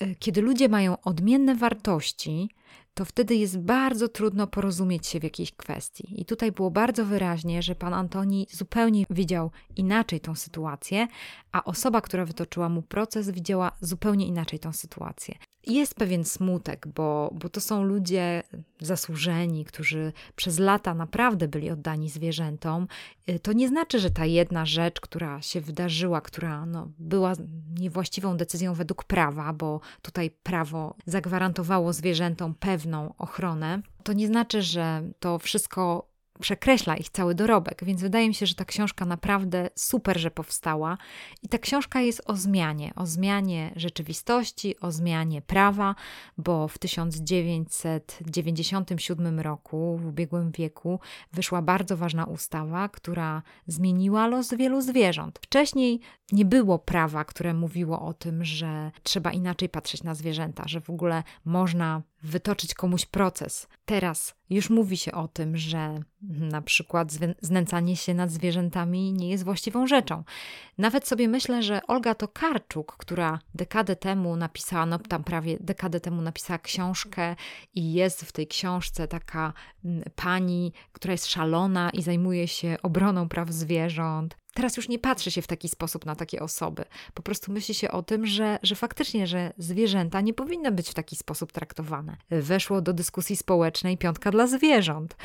e, 0.00 0.14
kiedy 0.14 0.40
ludzie 0.40 0.68
mają 0.68 1.00
odmienne 1.00 1.54
wartości, 1.54 2.48
to 2.94 3.04
wtedy 3.04 3.34
jest 3.34 3.58
bardzo 3.58 4.08
trudno 4.08 4.46
porozumieć 4.46 5.06
się 5.06 5.20
w 5.20 5.24
jakiejś 5.24 5.52
kwestii. 5.52 6.20
I 6.20 6.24
tutaj 6.24 6.52
było 6.52 6.70
bardzo 6.70 7.04
wyraźnie, 7.04 7.62
że 7.62 7.74
pan 7.74 7.94
Antoni 7.94 8.46
zupełnie 8.50 9.04
widział 9.10 9.50
inaczej 9.76 10.20
tą 10.20 10.34
sytuację, 10.34 11.08
a 11.52 11.64
osoba, 11.64 12.00
która 12.00 12.24
wytoczyła 12.24 12.68
mu 12.68 12.82
proces, 12.82 13.30
widziała 13.30 13.72
zupełnie 13.80 14.26
inaczej 14.26 14.58
tą 14.58 14.72
sytuację. 14.72 15.34
Jest 15.66 15.94
pewien 15.94 16.24
smutek, 16.24 16.86
bo, 16.94 17.30
bo 17.34 17.48
to 17.48 17.60
są 17.60 17.82
ludzie 17.82 18.42
zasłużeni, 18.80 19.64
którzy 19.64 20.12
przez 20.36 20.58
lata 20.58 20.94
naprawdę 20.94 21.48
byli 21.48 21.70
oddani 21.70 22.10
zwierzętom. 22.10 22.86
Y, 23.28 23.38
to 23.38 23.52
nie 23.52 23.68
znaczy, 23.68 23.98
że 23.98 24.10
ta 24.10 24.24
jedna 24.24 24.66
rzecz, 24.66 25.00
która 25.00 25.42
się 25.42 25.60
wydarzyła, 25.60 26.20
która 26.20 26.66
no, 26.66 26.88
była 26.98 27.32
niewłaściwą 27.78 28.36
decyzją 28.36 28.74
według 28.74 29.04
prawa, 29.04 29.52
bo 29.52 29.80
tutaj 30.02 30.30
prawo 30.30 30.96
zagwarantowało 31.06 31.92
zwierzętom 31.92 32.54
pewną 32.54 33.14
ochronę, 33.18 33.82
to 34.04 34.12
nie 34.12 34.26
znaczy, 34.26 34.62
że 34.62 35.02
to 35.20 35.38
wszystko 35.38 36.11
przekreśla 36.40 36.96
ich 36.96 37.10
cały 37.10 37.34
dorobek, 37.34 37.84
więc 37.84 38.02
wydaje 38.02 38.28
mi 38.28 38.34
się, 38.34 38.46
że 38.46 38.54
ta 38.54 38.64
książka 38.64 39.04
naprawdę 39.04 39.70
super, 39.74 40.20
że 40.20 40.30
powstała. 40.30 40.98
I 41.42 41.48
ta 41.48 41.58
książka 41.58 42.00
jest 42.00 42.22
o 42.26 42.36
zmianie, 42.36 42.92
o 42.96 43.06
zmianie 43.06 43.72
rzeczywistości, 43.76 44.80
o 44.80 44.92
zmianie 44.92 45.42
prawa, 45.42 45.94
bo 46.38 46.68
w 46.68 46.78
1997 46.78 49.40
roku, 49.40 49.98
w 49.98 50.06
ubiegłym 50.06 50.50
wieku, 50.50 51.00
wyszła 51.32 51.62
bardzo 51.62 51.96
ważna 51.96 52.24
ustawa, 52.24 52.88
która 52.88 53.42
zmieniła 53.66 54.26
los 54.26 54.54
wielu 54.54 54.80
zwierząt. 54.80 55.38
Wcześniej 55.42 56.00
nie 56.32 56.44
było 56.44 56.78
prawa, 56.78 57.24
które 57.24 57.54
mówiło 57.54 58.00
o 58.00 58.14
tym, 58.14 58.44
że 58.44 58.90
trzeba 59.02 59.32
inaczej 59.32 59.68
patrzeć 59.68 60.02
na 60.02 60.14
zwierzęta, 60.14 60.64
że 60.66 60.80
w 60.80 60.90
ogóle 60.90 61.22
można 61.44 62.02
wytoczyć 62.22 62.74
komuś 62.74 63.06
proces. 63.06 63.68
Teraz 63.84 64.34
już 64.50 64.70
mówi 64.70 64.96
się 64.96 65.12
o 65.12 65.28
tym, 65.28 65.56
że 65.56 66.00
na 66.22 66.62
przykład 66.62 67.12
znęcanie 67.40 67.96
się 67.96 68.14
nad 68.14 68.30
zwierzętami 68.30 69.12
nie 69.12 69.30
jest 69.30 69.44
właściwą 69.44 69.86
rzeczą. 69.86 70.24
Nawet 70.78 71.08
sobie 71.08 71.28
myślę, 71.28 71.62
że 71.62 71.80
Olga 71.86 72.14
Tokarczuk, 72.14 72.96
która 72.96 73.38
dekadę 73.54 73.96
temu 73.96 74.36
napisała, 74.36 74.86
no 74.86 74.98
tam 74.98 75.24
prawie 75.24 75.56
dekadę 75.60 76.00
temu 76.00 76.22
napisała 76.22 76.58
książkę 76.58 77.36
i 77.74 77.92
jest 77.92 78.20
w 78.22 78.32
tej 78.32 78.46
książce 78.46 79.08
taka 79.08 79.52
mm, 79.84 80.02
pani, 80.16 80.72
która 80.92 81.12
jest 81.12 81.26
szalona 81.26 81.90
i 81.90 82.02
zajmuje 82.02 82.48
się 82.48 82.76
obroną 82.82 83.28
praw 83.28 83.50
zwierząt, 83.50 84.36
Teraz 84.54 84.76
już 84.76 84.88
nie 84.88 84.98
patrzy 84.98 85.30
się 85.30 85.42
w 85.42 85.46
taki 85.46 85.68
sposób 85.68 86.06
na 86.06 86.16
takie 86.16 86.40
osoby. 86.40 86.84
Po 87.14 87.22
prostu 87.22 87.52
myśli 87.52 87.74
się 87.74 87.90
o 87.90 88.02
tym, 88.02 88.26
że, 88.26 88.58
że 88.62 88.74
faktycznie, 88.74 89.26
że 89.26 89.52
zwierzęta 89.58 90.20
nie 90.20 90.34
powinny 90.34 90.72
być 90.72 90.90
w 90.90 90.94
taki 90.94 91.16
sposób 91.16 91.52
traktowane. 91.52 92.16
Weszło 92.30 92.80
do 92.80 92.92
dyskusji 92.92 93.36
społecznej 93.36 93.98
piątka 93.98 94.30
dla 94.30 94.46
zwierząt. 94.46 95.16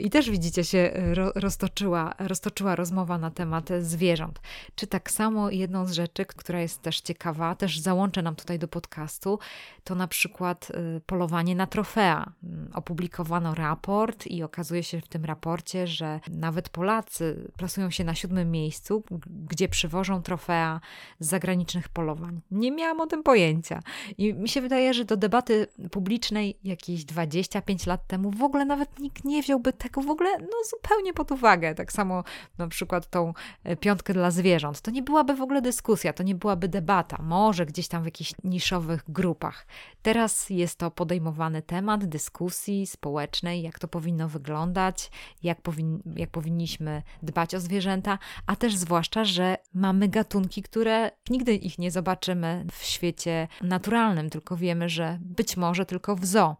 I 0.00 0.10
też 0.10 0.30
widzicie 0.30 0.64
się 0.64 0.92
roztoczyła, 1.34 2.14
roztoczyła 2.18 2.76
rozmowa 2.76 3.18
na 3.18 3.30
temat 3.30 3.68
zwierząt. 3.80 4.40
Czy 4.74 4.86
tak 4.86 5.10
samo 5.10 5.50
jedną 5.50 5.86
z 5.86 5.92
rzeczy, 5.92 6.24
która 6.24 6.60
jest 6.60 6.82
też 6.82 7.00
ciekawa, 7.00 7.54
też 7.54 7.78
załączę 7.78 8.22
nam 8.22 8.36
tutaj 8.36 8.58
do 8.58 8.68
podcastu, 8.68 9.38
to 9.84 9.94
na 9.94 10.08
przykład 10.08 10.70
y, 10.96 11.00
polowanie 11.06 11.54
na 11.54 11.66
trofea. 11.66 12.32
Opublikowano 12.74 13.54
raport 13.54 14.26
i 14.26 14.42
okazuje 14.42 14.82
się 14.82 15.00
w 15.00 15.08
tym 15.08 15.24
raporcie, 15.24 15.86
że 15.86 16.20
nawet 16.30 16.68
Polacy 16.68 17.50
plasują 17.56 17.90
się 17.90 18.04
na 18.04 18.14
siódmym 18.14 18.50
miejscu 18.50 18.69
miejscu, 18.70 19.02
gdzie 19.26 19.68
przywożą 19.68 20.22
trofea 20.22 20.80
z 21.20 21.28
zagranicznych 21.28 21.88
polowań. 21.88 22.40
Nie 22.50 22.72
miałam 22.72 23.00
o 23.00 23.06
tym 23.06 23.22
pojęcia. 23.22 23.80
I 24.18 24.34
mi 24.34 24.48
się 24.48 24.60
wydaje, 24.60 24.94
że 24.94 25.04
do 25.04 25.16
debaty 25.16 25.66
publicznej 25.90 26.58
jakieś 26.64 27.04
25 27.04 27.86
lat 27.86 28.06
temu 28.06 28.30
w 28.30 28.42
ogóle 28.42 28.64
nawet 28.64 28.98
nikt 28.98 29.24
nie 29.24 29.42
wziąłby 29.42 29.72
tego 29.72 30.02
w 30.02 30.10
ogóle 30.10 30.30
no, 30.38 30.56
zupełnie 30.70 31.12
pod 31.12 31.32
uwagę. 31.32 31.74
Tak 31.74 31.92
samo 31.92 32.24
na 32.58 32.68
przykład 32.68 33.10
tą 33.10 33.34
e, 33.64 33.76
piątkę 33.76 34.12
dla 34.12 34.30
zwierząt. 34.30 34.80
To 34.80 34.90
nie 34.90 35.02
byłaby 35.02 35.34
w 35.34 35.42
ogóle 35.42 35.62
dyskusja, 35.62 36.12
to 36.12 36.22
nie 36.22 36.34
byłaby 36.34 36.68
debata. 36.68 37.22
Może 37.22 37.66
gdzieś 37.66 37.88
tam 37.88 38.02
w 38.02 38.04
jakichś 38.04 38.32
niszowych 38.44 39.04
grupach. 39.08 39.66
Teraz 40.02 40.50
jest 40.50 40.78
to 40.78 40.90
podejmowany 40.90 41.62
temat 41.62 42.04
dyskusji 42.04 42.86
społecznej, 42.86 43.62
jak 43.62 43.78
to 43.78 43.88
powinno 43.88 44.28
wyglądać, 44.28 45.10
jak, 45.42 45.62
powin 45.62 46.02
jak 46.16 46.30
powinniśmy 46.30 47.02
dbać 47.22 47.54
o 47.54 47.60
zwierzęta, 47.60 48.18
a 48.46 48.56
też 48.60 48.76
zwłaszcza, 48.76 49.24
że 49.24 49.56
mamy 49.74 50.08
gatunki, 50.08 50.62
które 50.62 51.10
nigdy 51.30 51.54
ich 51.54 51.78
nie 51.78 51.90
zobaczymy 51.90 52.66
w 52.72 52.84
świecie 52.84 53.48
naturalnym, 53.62 54.30
tylko 54.30 54.56
wiemy, 54.56 54.88
że 54.88 55.18
być 55.20 55.56
może 55.56 55.86
tylko 55.86 56.16
w 56.16 56.24
zoo. 56.24 56.56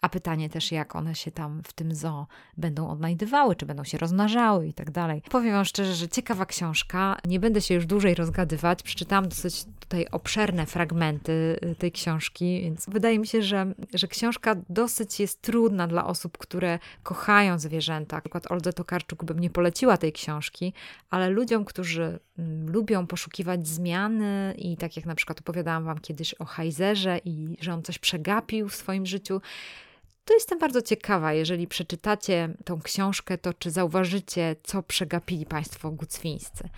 A 0.00 0.08
pytanie 0.08 0.50
też, 0.50 0.72
jak 0.72 0.96
one 0.96 1.14
się 1.14 1.30
tam 1.30 1.62
w 1.64 1.72
tym 1.72 1.94
zoo 1.94 2.26
będą 2.56 2.90
odnajdywały, 2.90 3.56
czy 3.56 3.66
będą 3.66 3.84
się 3.84 3.98
rozmnażały 3.98 4.66
i 4.66 4.72
tak 4.74 4.90
dalej. 4.90 5.22
Powiem 5.30 5.52
Wam 5.52 5.64
szczerze, 5.64 5.94
że 5.94 6.08
ciekawa 6.08 6.46
książka. 6.46 7.16
Nie 7.26 7.40
będę 7.40 7.60
się 7.60 7.74
już 7.74 7.86
dłużej 7.86 8.14
rozgadywać. 8.14 8.82
Przeczytałam 8.82 9.28
dosyć 9.28 9.64
tutaj 9.80 10.06
obszerne 10.12 10.66
fragmenty 10.66 11.58
y, 11.62 11.74
tej 11.74 11.92
książki, 11.92 12.60
więc 12.62 12.86
wydaje 12.88 13.18
mi 13.18 13.26
się, 13.26 13.42
że, 13.42 13.74
że 13.94 14.08
książka 14.08 14.56
dosyć 14.68 15.20
jest 15.20 15.42
trudna 15.42 15.86
dla 15.86 16.06
osób, 16.06 16.38
które 16.38 16.78
kochają 17.02 17.58
zwierzęta. 17.58 18.16
Na 18.16 18.20
przykład 18.20 18.50
Oldze 18.50 18.72
Tokarczuk 18.72 19.24
bym 19.24 19.38
nie 19.38 19.50
poleciła 19.50 19.96
tej 19.96 20.12
książki, 20.12 20.72
ale 21.10 21.30
ludziom, 21.38 21.64
którzy 21.64 22.18
mm, 22.38 22.70
lubią 22.70 23.06
poszukiwać 23.06 23.68
zmiany 23.68 24.54
i 24.58 24.76
tak 24.76 24.96
jak 24.96 25.06
na 25.06 25.14
przykład 25.14 25.40
opowiadałam 25.40 25.84
Wam 25.84 25.98
kiedyś 25.98 26.34
o 26.34 26.44
Heizerze 26.44 27.20
i 27.24 27.56
że 27.60 27.72
on 27.72 27.82
coś 27.82 27.98
przegapił 27.98 28.68
w 28.68 28.74
swoim 28.74 29.06
życiu, 29.06 29.40
to 30.24 30.34
jestem 30.34 30.58
bardzo 30.58 30.82
ciekawa, 30.82 31.32
jeżeli 31.32 31.66
przeczytacie 31.66 32.54
tą 32.64 32.80
książkę, 32.80 33.38
to 33.38 33.54
czy 33.54 33.70
zauważycie, 33.70 34.56
co 34.62 34.82
przegapili 34.82 35.46
Państwo 35.46 35.90
gucwińscy. 35.90 36.68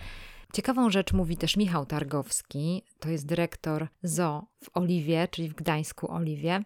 Ciekawą 0.53 0.89
rzecz 0.89 1.13
mówi 1.13 1.37
też 1.37 1.57
Michał 1.57 1.85
Targowski, 1.85 2.83
to 2.99 3.09
jest 3.09 3.25
dyrektor 3.25 3.87
ZO 4.03 4.50
w 4.63 4.69
Oliwie, 4.73 5.27
czyli 5.31 5.49
w 5.49 5.53
Gdańsku 5.53 6.11
Oliwie. 6.11 6.63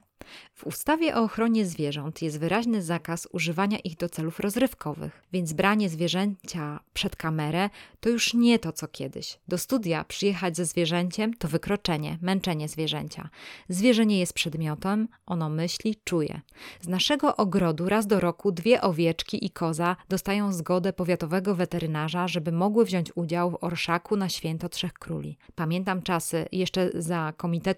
W 0.53 0.67
ustawie 0.67 1.15
o 1.15 1.23
ochronie 1.23 1.65
zwierząt 1.65 2.21
jest 2.21 2.39
wyraźny 2.39 2.81
zakaz 2.81 3.27
używania 3.31 3.79
ich 3.79 3.97
do 3.97 4.09
celów 4.09 4.39
rozrywkowych, 4.39 5.23
więc 5.33 5.53
branie 5.53 5.89
zwierzęcia 5.89 6.79
przed 6.93 7.15
kamerę 7.15 7.69
to 7.99 8.09
już 8.09 8.33
nie 8.33 8.59
to 8.59 8.71
co 8.71 8.87
kiedyś. 8.87 9.39
Do 9.47 9.57
studia 9.57 10.03
przyjechać 10.03 10.57
ze 10.57 10.65
zwierzęciem 10.65 11.33
to 11.33 11.47
wykroczenie, 11.47 12.17
męczenie 12.21 12.69
zwierzęcia. 12.69 13.29
Zwierzę 13.69 14.05
nie 14.05 14.19
jest 14.19 14.33
przedmiotem, 14.33 15.07
ono 15.25 15.49
myśli, 15.49 15.95
czuje. 16.03 16.41
Z 16.81 16.87
naszego 16.87 17.35
ogrodu 17.35 17.89
raz 17.89 18.07
do 18.07 18.19
roku 18.19 18.51
dwie 18.51 18.81
owieczki 18.81 19.45
i 19.45 19.49
koza 19.49 19.95
dostają 20.09 20.53
zgodę 20.53 20.93
powiatowego 20.93 21.55
weterynarza, 21.55 22.27
żeby 22.27 22.51
mogły 22.51 22.85
wziąć 22.85 23.11
udział 23.15 23.51
w 23.51 23.63
orszaku 23.63 24.15
na 24.15 24.29
święto 24.29 24.69
Trzech 24.69 24.93
Króli. 24.93 25.37
Pamiętam 25.55 26.01
czasy 26.01 26.45
jeszcze 26.51 26.89
za 26.93 27.33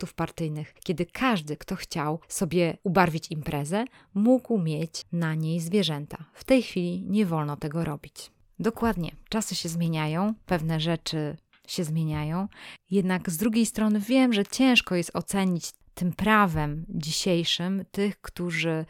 komitetów 0.07 0.13
partyjnych, 0.13 0.73
kiedy 0.83 1.05
każdy, 1.05 1.57
kto 1.57 1.75
chciał, 1.75 2.19
sobie 2.27 2.77
ubarwić 2.83 3.31
imprezę, 3.31 3.85
mógł 4.13 4.57
mieć 4.57 5.05
na 5.11 5.35
niej 5.35 5.59
zwierzęta. 5.59 6.17
W 6.33 6.43
tej 6.43 6.61
chwili 6.63 7.03
nie 7.07 7.25
wolno 7.25 7.57
tego 7.57 7.83
robić. 7.83 8.31
Dokładnie, 8.59 9.11
czasy 9.29 9.55
się 9.55 9.69
zmieniają, 9.69 10.33
pewne 10.45 10.79
rzeczy 10.79 11.37
się 11.67 11.83
zmieniają, 11.83 12.47
jednak 12.91 13.29
z 13.29 13.37
drugiej 13.37 13.65
strony 13.65 13.99
wiem, 13.99 14.33
że 14.33 14.45
ciężko 14.45 14.95
jest 14.95 15.15
ocenić 15.15 15.71
tym 15.93 16.13
prawem 16.13 16.85
dzisiejszym 16.89 17.85
tych, 17.91 18.21
którzy 18.21 18.85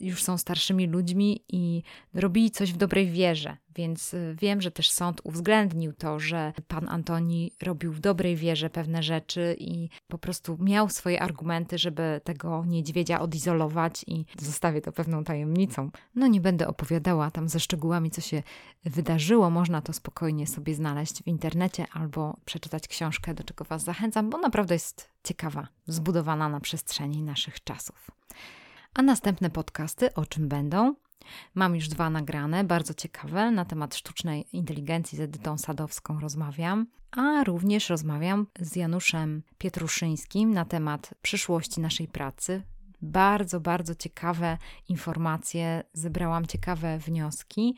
już 0.00 0.22
są 0.22 0.38
starszymi 0.38 0.86
ludźmi 0.86 1.44
i 1.48 1.82
robili 2.14 2.50
coś 2.50 2.72
w 2.72 2.76
dobrej 2.76 3.10
wierze. 3.10 3.56
Więc 3.76 4.14
y, 4.14 4.36
wiem, 4.40 4.60
że 4.60 4.70
też 4.70 4.90
sąd 4.90 5.20
uwzględnił 5.24 5.92
to, 5.92 6.18
że 6.20 6.52
pan 6.68 6.88
Antoni 6.88 7.52
robił 7.62 7.92
w 7.92 8.00
dobrej 8.00 8.36
wierze 8.36 8.70
pewne 8.70 9.02
rzeczy 9.02 9.56
i 9.58 9.88
po 10.08 10.18
prostu 10.18 10.58
miał 10.60 10.88
swoje 10.88 11.22
argumenty, 11.22 11.78
żeby 11.78 12.20
tego 12.24 12.64
niedźwiedzia 12.64 13.20
odizolować 13.20 14.04
i 14.06 14.24
zostawię 14.38 14.80
to 14.80 14.92
pewną 14.92 15.24
tajemnicą. 15.24 15.90
No 16.14 16.26
nie 16.26 16.40
będę 16.40 16.68
opowiadała 16.68 17.30
tam 17.30 17.48
ze 17.48 17.60
szczegółami, 17.60 18.10
co 18.10 18.20
się 18.20 18.42
wydarzyło. 18.84 19.50
Można 19.50 19.82
to 19.82 19.92
spokojnie 19.92 20.46
sobie 20.46 20.74
znaleźć 20.74 21.22
w 21.22 21.26
internecie 21.26 21.86
albo 21.92 22.36
przeczytać 22.44 22.88
książkę, 22.88 23.34
do 23.34 23.44
czego 23.44 23.64
Was 23.64 23.84
zachęcam, 23.84 24.30
bo 24.30 24.38
naprawdę 24.38 24.74
jest 24.74 25.10
ciekawa, 25.24 25.68
zbudowana 25.86 26.48
na 26.48 26.60
przestrzeni 26.60 27.22
naszych 27.22 27.64
czasów. 27.64 28.10
A 28.96 29.02
następne 29.02 29.50
podcasty 29.50 30.14
o 30.14 30.26
czym 30.26 30.48
będą? 30.48 30.94
Mam 31.54 31.74
już 31.74 31.88
dwa 31.88 32.10
nagrane, 32.10 32.64
bardzo 32.64 32.94
ciekawe, 32.94 33.50
na 33.50 33.64
temat 33.64 33.94
sztucznej 33.94 34.46
inteligencji 34.52 35.18
z 35.18 35.20
Edytą 35.20 35.58
Sadowską 35.58 36.20
rozmawiam, 36.20 36.86
a 37.10 37.44
również 37.44 37.90
rozmawiam 37.90 38.46
z 38.60 38.76
Januszem 38.76 39.42
Pietruszyńskim 39.58 40.54
na 40.54 40.64
temat 40.64 41.14
przyszłości 41.22 41.80
naszej 41.80 42.08
pracy. 42.08 42.62
Bardzo, 43.02 43.60
bardzo 43.60 43.94
ciekawe 43.94 44.58
informacje, 44.88 45.82
zebrałam 45.92 46.46
ciekawe 46.46 46.98
wnioski, 46.98 47.76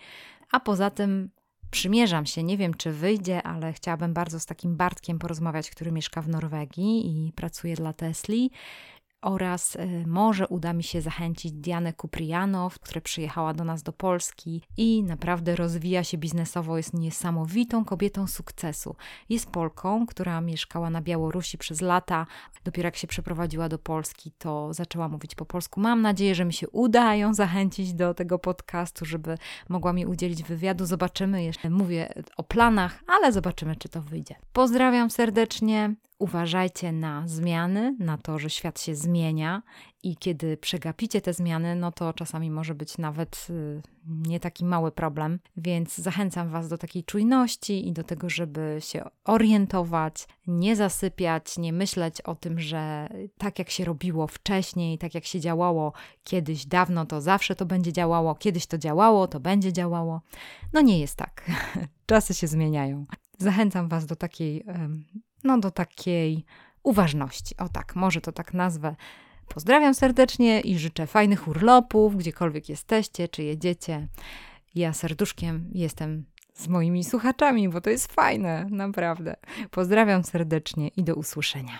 a 0.50 0.60
poza 0.60 0.90
tym 0.90 1.30
przymierzam 1.70 2.26
się, 2.26 2.42
nie 2.42 2.56
wiem 2.56 2.74
czy 2.74 2.92
wyjdzie, 2.92 3.42
ale 3.42 3.72
chciałabym 3.72 4.14
bardzo 4.14 4.40
z 4.40 4.46
takim 4.46 4.76
Bartkiem 4.76 5.18
porozmawiać, 5.18 5.70
który 5.70 5.92
mieszka 5.92 6.22
w 6.22 6.28
Norwegii 6.28 7.26
i 7.26 7.32
pracuje 7.32 7.74
dla 7.74 7.92
Tesli 7.92 8.50
oraz 9.22 9.76
y, 9.76 10.04
może 10.06 10.48
uda 10.48 10.72
mi 10.72 10.82
się 10.82 11.00
zachęcić 11.00 11.52
Dianę 11.52 11.92
Kuprianow, 11.92 12.78
która 12.78 13.00
przyjechała 13.00 13.54
do 13.54 13.64
nas 13.64 13.82
do 13.82 13.92
Polski 13.92 14.62
i 14.76 15.02
naprawdę 15.02 15.56
rozwija 15.56 16.04
się 16.04 16.18
biznesowo, 16.18 16.76
jest 16.76 16.94
niesamowitą 16.94 17.84
kobietą 17.84 18.26
sukcesu. 18.26 18.96
Jest 19.28 19.50
Polką, 19.50 20.06
która 20.06 20.40
mieszkała 20.40 20.90
na 20.90 21.02
Białorusi 21.02 21.58
przez 21.58 21.80
lata. 21.80 22.26
Dopiero 22.64 22.86
jak 22.86 22.96
się 22.96 23.06
przeprowadziła 23.06 23.68
do 23.68 23.78
Polski, 23.78 24.32
to 24.38 24.74
zaczęła 24.74 25.08
mówić 25.08 25.34
po 25.34 25.46
polsku. 25.46 25.80
Mam 25.80 26.02
nadzieję, 26.02 26.34
że 26.34 26.44
mi 26.44 26.52
się 26.52 26.68
uda 26.68 27.14
ją 27.14 27.34
zachęcić 27.34 27.94
do 27.94 28.14
tego 28.14 28.38
podcastu, 28.38 29.04
żeby 29.04 29.38
mogła 29.68 29.92
mi 29.92 30.06
udzielić 30.06 30.42
wywiadu. 30.42 30.86
Zobaczymy, 30.86 31.44
jeszcze 31.44 31.70
mówię 31.70 32.12
o 32.36 32.42
planach, 32.42 33.02
ale 33.06 33.32
zobaczymy, 33.32 33.76
czy 33.76 33.88
to 33.88 34.02
wyjdzie. 34.02 34.34
Pozdrawiam 34.52 35.10
serdecznie. 35.10 35.94
Uważajcie 36.18 36.92
na 36.92 37.22
zmiany, 37.26 37.96
na 37.98 38.18
to, 38.18 38.38
że 38.38 38.50
świat 38.50 38.80
się 38.80 38.94
zmienia 38.94 39.62
i 40.02 40.16
kiedy 40.16 40.56
przegapicie 40.56 41.20
te 41.20 41.32
zmiany, 41.32 41.76
no 41.76 41.92
to 41.92 42.12
czasami 42.12 42.50
może 42.50 42.74
być 42.74 42.98
nawet 42.98 43.46
y, 43.50 43.82
nie 44.06 44.40
taki 44.40 44.64
mały 44.64 44.92
problem. 44.92 45.38
Więc 45.56 45.98
zachęcam 45.98 46.48
Was 46.48 46.68
do 46.68 46.78
takiej 46.78 47.04
czujności 47.04 47.88
i 47.88 47.92
do 47.92 48.04
tego, 48.04 48.30
żeby 48.30 48.76
się 48.80 49.04
orientować, 49.24 50.26
nie 50.46 50.76
zasypiać, 50.76 51.58
nie 51.58 51.72
myśleć 51.72 52.20
o 52.20 52.34
tym, 52.34 52.60
że 52.60 53.08
tak 53.38 53.58
jak 53.58 53.70
się 53.70 53.84
robiło 53.84 54.26
wcześniej, 54.26 54.98
tak 54.98 55.14
jak 55.14 55.24
się 55.24 55.40
działało 55.40 55.92
kiedyś 56.24 56.66
dawno, 56.66 57.06
to 57.06 57.20
zawsze 57.20 57.54
to 57.54 57.66
będzie 57.66 57.92
działało, 57.92 58.34
kiedyś 58.34 58.66
to 58.66 58.78
działało, 58.78 59.26
to 59.26 59.40
będzie 59.40 59.72
działało. 59.72 60.20
No 60.72 60.80
nie 60.80 61.00
jest 61.00 61.16
tak. 61.16 61.50
Czasy 62.06 62.34
się 62.34 62.46
zmieniają. 62.46 63.06
Zachęcam 63.38 63.88
Was 63.88 64.06
do 64.06 64.16
takiej 64.16 64.64
no 65.44 65.58
do 65.58 65.70
takiej 65.70 66.44
uważności. 66.82 67.56
O 67.56 67.68
tak, 67.68 67.96
może 67.96 68.20
to 68.20 68.32
tak 68.32 68.54
nazwę. 68.54 68.96
Pozdrawiam 69.48 69.94
serdecznie 69.94 70.60
i 70.60 70.78
życzę 70.78 71.06
fajnych 71.06 71.48
urlopów, 71.48 72.16
gdziekolwiek 72.16 72.68
jesteście, 72.68 73.28
czy 73.28 73.42
jedziecie. 73.42 74.08
Ja 74.74 74.92
serduszkiem 74.92 75.70
jestem 75.72 76.24
z 76.54 76.68
moimi 76.68 77.04
słuchaczami, 77.04 77.68
bo 77.68 77.80
to 77.80 77.90
jest 77.90 78.12
fajne, 78.12 78.66
naprawdę. 78.70 79.36
Pozdrawiam 79.70 80.24
serdecznie 80.24 80.88
i 80.88 81.04
do 81.04 81.14
usłyszenia. 81.14 81.78